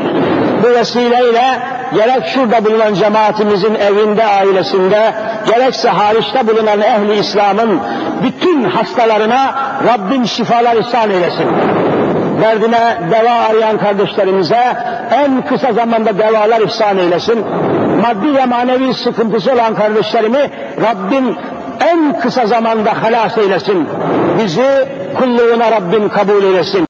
Bu 0.63 0.67
vesileyle 0.67 1.59
gerek 1.93 2.27
şurada 2.33 2.65
bulunan 2.65 2.93
cemaatimizin 2.93 3.75
evinde, 3.75 4.25
ailesinde, 4.25 5.13
gerekse 5.47 5.89
hariçte 5.89 6.47
bulunan 6.47 6.81
ehli 6.81 7.19
İslam'ın 7.19 7.79
bütün 8.23 8.63
hastalarına 8.63 9.55
Rabbim 9.87 10.27
şifalar 10.27 10.75
ihsan 10.75 11.09
eylesin. 11.11 11.47
Derdine 12.43 12.97
deva 13.11 13.33
arayan 13.33 13.77
kardeşlerimize 13.77 14.77
en 15.11 15.41
kısa 15.45 15.73
zamanda 15.73 16.17
devalar 16.17 16.61
ihsan 16.61 16.97
eylesin. 16.97 17.45
Maddi 18.01 18.35
ve 18.35 18.45
manevi 18.45 18.93
sıkıntısı 18.93 19.53
olan 19.53 19.75
kardeşlerimi 19.75 20.51
Rabbim 20.81 21.35
en 21.79 22.19
kısa 22.19 22.45
zamanda 22.45 23.03
halas 23.03 23.37
eylesin. 23.37 23.87
Bizi 24.37 24.87
kulluğuna 25.17 25.71
Rabbim 25.71 26.09
kabul 26.09 26.43
eylesin. 26.43 26.81